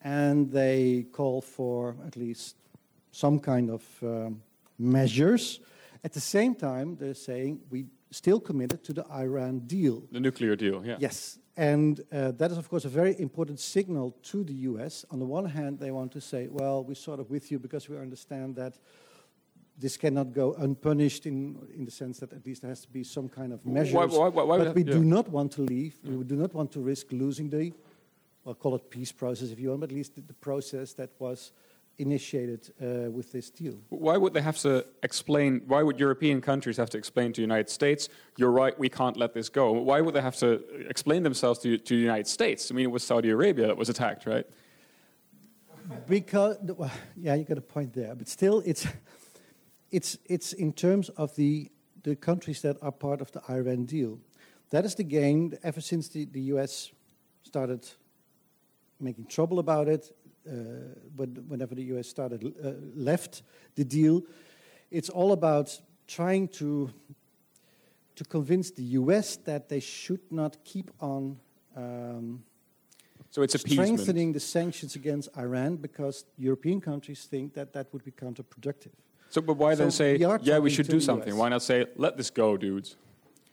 And 0.01 0.49
they 0.49 1.07
call 1.11 1.41
for 1.41 1.97
at 2.07 2.15
least 2.15 2.55
some 3.11 3.37
kind 3.39 3.69
of 3.69 3.83
um, 4.01 4.41
measures. 4.77 5.59
At 6.05 6.13
the 6.13 6.21
same 6.21 6.55
time, 6.55 6.95
they're 6.95 7.13
saying 7.13 7.59
we 7.69 7.87
still 8.11 8.39
committed 8.39 8.81
to 8.85 8.93
the 8.93 9.05
Iran 9.11 9.59
deal. 9.67 10.03
The 10.09 10.21
nuclear 10.21 10.55
deal, 10.55 10.85
yeah. 10.85 10.95
Yes, 10.99 11.37
and 11.63 11.99
uh, 12.13 12.31
that 12.37 12.51
is, 12.51 12.57
of 12.57 12.69
course, 12.69 12.85
a 12.85 12.89
very 12.89 13.19
important 13.19 13.59
signal 13.59 14.15
to 14.31 14.45
the 14.45 14.53
US. 14.71 15.05
On 15.11 15.19
the 15.19 15.25
one 15.25 15.43
hand, 15.43 15.77
they 15.77 15.91
want 15.91 16.13
to 16.13 16.21
say, 16.21 16.47
well, 16.49 16.85
we're 16.85 16.95
sort 16.95 17.19
of 17.19 17.29
with 17.29 17.51
you 17.51 17.59
because 17.59 17.89
we 17.89 17.97
understand 17.97 18.55
that 18.55 18.77
this 19.77 19.97
cannot 19.97 20.31
go 20.31 20.53
unpunished 20.53 21.25
in, 21.25 21.57
in 21.75 21.83
the 21.83 21.91
sense 21.91 22.19
that 22.19 22.31
at 22.31 22.45
least 22.45 22.61
there 22.61 22.69
has 22.71 22.79
to 22.81 22.89
be 22.89 23.03
some 23.03 23.27
kind 23.27 23.51
of 23.51 23.65
measures. 23.65 23.93
Why- 23.93 24.05
why- 24.05 24.29
why- 24.29 24.43
why 24.43 24.57
but 24.59 24.73
we 24.75 24.83
that- 24.83 24.93
do 24.93 25.03
not 25.03 25.27
want 25.27 25.51
to 25.53 25.61
leave, 25.63 25.97
we 26.05 26.23
do 26.23 26.37
not 26.37 26.53
want 26.53 26.71
to 26.71 26.79
risk 26.79 27.11
losing 27.11 27.49
the, 27.49 27.73
well, 28.45 28.55
call 28.55 28.75
it 28.75 28.89
peace 28.89 29.11
process 29.11 29.49
if 29.51 29.59
you 29.59 29.67
want, 29.69 29.81
but 29.81 29.89
at 29.89 29.95
least 29.95 30.15
the, 30.15 30.21
the 30.21 30.33
process 30.35 30.93
that 30.93 31.09
was 31.19 31.51
initiated 31.99 32.73
uh, 32.81 33.11
with 33.11 33.31
this 33.31 33.49
deal. 33.49 33.75
Why 33.89 34.17
would 34.17 34.33
they 34.33 34.41
have 34.41 34.57
to 34.59 34.85
explain? 35.03 35.61
Why 35.67 35.83
would 35.83 35.99
European 35.99 36.41
countries 36.41 36.77
have 36.77 36.89
to 36.91 36.97
explain 36.97 37.33
to 37.33 37.37
the 37.37 37.41
United 37.41 37.69
States, 37.69 38.09
"You're 38.37 38.51
right, 38.51 38.77
we 38.79 38.89
can't 38.89 39.17
let 39.17 39.33
this 39.33 39.49
go"? 39.49 39.71
Why 39.73 40.01
would 40.01 40.15
they 40.15 40.21
have 40.21 40.37
to 40.37 40.63
explain 40.89 41.23
themselves 41.23 41.59
to, 41.59 41.77
to 41.77 41.95
the 41.95 42.01
United 42.01 42.27
States? 42.27 42.71
I 42.71 42.75
mean, 42.75 42.85
it 42.85 42.91
was 42.91 43.03
Saudi 43.03 43.29
Arabia 43.29 43.67
that 43.67 43.77
was 43.77 43.89
attacked, 43.89 44.25
right? 44.25 44.45
Because 46.07 46.57
well, 46.61 46.91
yeah, 47.15 47.35
you 47.35 47.43
got 47.43 47.57
a 47.57 47.61
point 47.75 47.93
there, 47.93 48.15
but 48.15 48.27
still, 48.27 48.63
it's 48.65 48.87
it's 49.91 50.17
it's 50.25 50.53
in 50.53 50.73
terms 50.73 51.09
of 51.09 51.35
the 51.35 51.69
the 52.03 52.15
countries 52.15 52.61
that 52.61 52.77
are 52.81 52.91
part 52.91 53.21
of 53.21 53.31
the 53.31 53.41
Iran 53.49 53.85
deal. 53.85 54.19
That 54.69 54.85
is 54.85 54.95
the 54.95 55.03
game 55.03 55.53
ever 55.63 55.81
since 55.81 56.09
the, 56.09 56.25
the 56.25 56.41
U.S. 56.53 56.91
started 57.43 57.87
making 58.99 59.25
trouble 59.25 59.59
about 59.59 59.87
it. 59.87 60.15
Uh, 60.47 60.51
but 61.15 61.29
whenever 61.47 61.75
the 61.75 61.83
U.S. 61.93 62.07
started 62.07 62.43
uh, 62.43 62.71
left 62.95 63.43
the 63.75 63.83
deal, 63.83 64.23
it's 64.89 65.09
all 65.09 65.31
about 65.31 65.79
trying 66.07 66.47
to 66.47 66.91
to 68.15 68.25
convince 68.25 68.71
the 68.71 68.83
U.S. 68.99 69.37
that 69.37 69.69
they 69.69 69.79
should 69.79 70.21
not 70.29 70.57
keep 70.63 70.91
on. 70.99 71.39
Um, 71.75 72.43
So 73.31 73.43
it's 73.43 73.59
strengthening 73.59 74.33
the 74.33 74.39
sanctions 74.39 74.95
against 74.95 75.29
Iran 75.37 75.77
because 75.77 76.25
European 76.37 76.81
countries 76.81 77.27
think 77.29 77.53
that 77.53 77.71
that 77.73 77.87
would 77.93 78.03
be 78.03 78.11
counterproductive. 78.11 78.91
So, 79.29 79.41
but 79.41 79.57
why 79.57 79.75
then 79.75 79.91
say, 79.91 80.17
"Yeah, 80.17 80.59
we 80.59 80.69
should 80.69 80.89
do 80.89 80.99
something"? 80.99 81.33
US. 81.33 81.39
Why 81.39 81.49
not 81.49 81.61
say, 81.61 81.85
"Let 81.95 82.15
this 82.15 82.31
go, 82.31 82.57
dudes, 82.57 82.97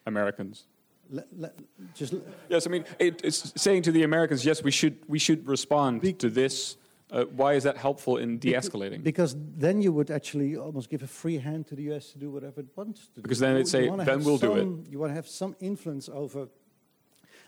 Americans"? 0.05 0.67
Le- 1.11 1.25
le- 1.37 1.53
just 1.95 2.15
Yes, 2.49 2.67
I 2.67 2.71
mean, 2.71 2.85
it, 2.99 3.21
it's 3.25 3.53
saying 3.57 3.83
to 3.83 3.93
the 3.93 4.03
Americans, 4.03 4.45
"Yes, 4.45 4.63
we 4.63 4.71
should 4.71 4.97
we 5.09 5.19
should 5.19 5.47
respond 5.49 6.01
Be- 6.01 6.13
to 6.15 6.29
this." 6.31 6.77
Uh, 7.09 7.25
why 7.37 7.55
is 7.55 7.63
that 7.63 7.77
helpful 7.77 8.17
in 8.17 8.37
de-escalating? 8.39 9.01
because 9.05 9.37
then 9.57 9.81
you 9.81 9.93
would 9.93 10.11
actually 10.11 10.57
almost 10.57 10.91
give 10.91 11.05
a 11.05 11.07
free 11.07 11.39
hand 11.39 11.65
to 11.69 11.77
the 11.77 11.83
US 11.95 12.11
to 12.13 12.19
do 12.19 12.31
whatever 12.33 12.61
it 12.61 12.67
wants 12.77 13.09
to 13.15 13.21
Because 13.21 13.39
do. 13.39 13.45
then 13.47 13.53
You- 13.55 13.61
it'd 13.61 13.69
say, 13.71 13.89
"Then 14.05 14.25
we'll 14.25 14.39
do 14.39 14.55
it." 14.57 14.91
You 14.91 14.99
want 14.99 15.11
to 15.11 15.15
have 15.15 15.29
some 15.29 15.55
influence 15.61 16.09
over. 16.13 16.49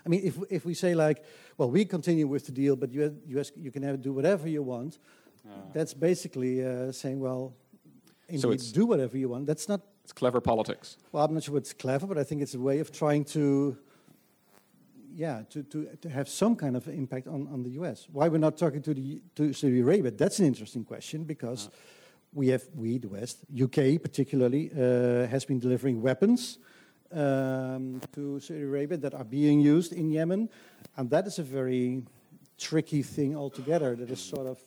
I 0.06 0.08
mean, 0.08 0.20
if 0.24 0.36
if 0.50 0.64
we 0.64 0.74
say 0.74 0.94
like, 0.94 1.24
well, 1.56 1.70
we 1.70 1.84
continue 1.84 2.28
with 2.28 2.44
the 2.46 2.52
deal, 2.52 2.76
but 2.76 2.92
US, 2.92 3.12
US 3.26 3.52
you 3.56 3.72
can 3.72 3.82
have, 3.82 4.00
do 4.00 4.12
whatever 4.12 4.48
you 4.48 4.62
want. 4.62 4.98
That's 5.74 5.94
basically 5.94 6.64
uh, 6.64 6.92
saying, 6.92 7.18
well, 7.20 7.52
indeed, 8.28 8.44
it's- 8.54 8.72
do 8.72 8.86
whatever 8.86 9.16
you 9.18 9.28
want. 9.30 9.46
That's 9.46 9.68
not 9.68 9.80
It's 10.08 10.14
clever 10.14 10.40
politics. 10.40 10.96
Well, 11.12 11.22
I'm 11.22 11.34
not 11.34 11.42
sure 11.42 11.58
it's 11.58 11.74
clever, 11.74 12.06
but 12.06 12.16
I 12.16 12.24
think 12.24 12.40
it's 12.40 12.54
a 12.54 12.58
way 12.58 12.78
of 12.78 12.90
trying 12.90 13.26
to, 13.26 13.76
yeah, 15.14 15.42
to, 15.50 15.62
to, 15.64 15.84
to 16.00 16.08
have 16.08 16.30
some 16.30 16.56
kind 16.56 16.78
of 16.78 16.88
impact 16.88 17.26
on, 17.26 17.46
on 17.52 17.62
the 17.62 17.68
U.S. 17.72 18.06
Why 18.10 18.28
we're 18.28 18.38
not 18.38 18.56
talking 18.56 18.80
to 18.80 18.94
the 18.94 19.20
to 19.34 19.52
Saudi 19.52 19.80
Arabia? 19.80 20.10
That's 20.10 20.38
an 20.38 20.46
interesting 20.46 20.82
question 20.82 21.24
because 21.24 21.68
we 22.32 22.48
have 22.48 22.62
we 22.74 22.96
the 22.96 23.08
West, 23.08 23.44
UK 23.52 24.00
particularly, 24.00 24.70
uh, 24.72 25.26
has 25.26 25.44
been 25.44 25.58
delivering 25.58 26.00
weapons 26.00 26.56
um, 27.12 28.00
to 28.14 28.40
Saudi 28.40 28.62
Arabia 28.62 28.96
that 28.96 29.12
are 29.12 29.24
being 29.24 29.60
used 29.60 29.92
in 29.92 30.08
Yemen, 30.08 30.48
and 30.96 31.10
that 31.10 31.26
is 31.26 31.38
a 31.38 31.42
very 31.42 32.02
tricky 32.56 33.02
thing 33.02 33.36
altogether. 33.36 33.94
That 33.94 34.10
is 34.10 34.20
sort 34.20 34.46
of 34.46 34.58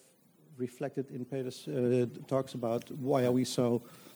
reflected 0.56 1.10
in 1.10 1.26
Peter's 1.26 1.68
uh, 1.68 2.06
talks 2.28 2.54
about 2.54 2.92
why 2.92 3.26
are 3.26 3.32
we 3.32 3.44
so 3.44 3.82
uh, 3.82 4.11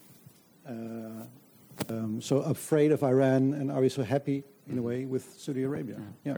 um, 0.68 2.22
so 2.22 2.38
afraid 2.38 2.92
of 2.92 3.04
Iran, 3.04 3.54
and 3.54 3.72
are 3.72 3.82
we 3.82 3.90
so 3.90 4.04
happy 4.04 4.44
in 4.70 4.78
a 4.78 4.82
way 4.82 5.06
with 5.06 5.36
Saudi 5.38 5.64
Arabia? 5.64 5.98
Yeah. 6.24 6.38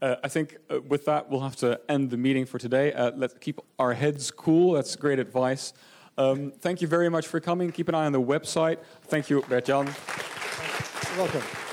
Uh, 0.00 0.16
I 0.22 0.28
think 0.28 0.58
uh, 0.70 0.80
with 0.82 1.06
that, 1.06 1.30
we'll 1.30 1.40
have 1.40 1.56
to 1.56 1.80
end 1.88 2.10
the 2.10 2.16
meeting 2.16 2.44
for 2.44 2.58
today. 2.58 2.92
Uh, 2.92 3.12
let's 3.16 3.34
keep 3.40 3.60
our 3.78 3.94
heads 3.94 4.30
cool. 4.30 4.72
That's 4.72 4.94
great 4.94 5.18
advice. 5.18 5.72
Um, 6.18 6.52
thank 6.60 6.80
you 6.80 6.88
very 6.88 7.08
much 7.08 7.26
for 7.26 7.40
coming. 7.40 7.72
Keep 7.72 7.88
an 7.88 7.94
eye 7.94 8.06
on 8.06 8.12
the 8.12 8.20
website. 8.20 8.78
Thank 9.04 9.30
you, 9.30 9.42
Bert-Jan. 9.42 9.94
Welcome. 11.16 11.65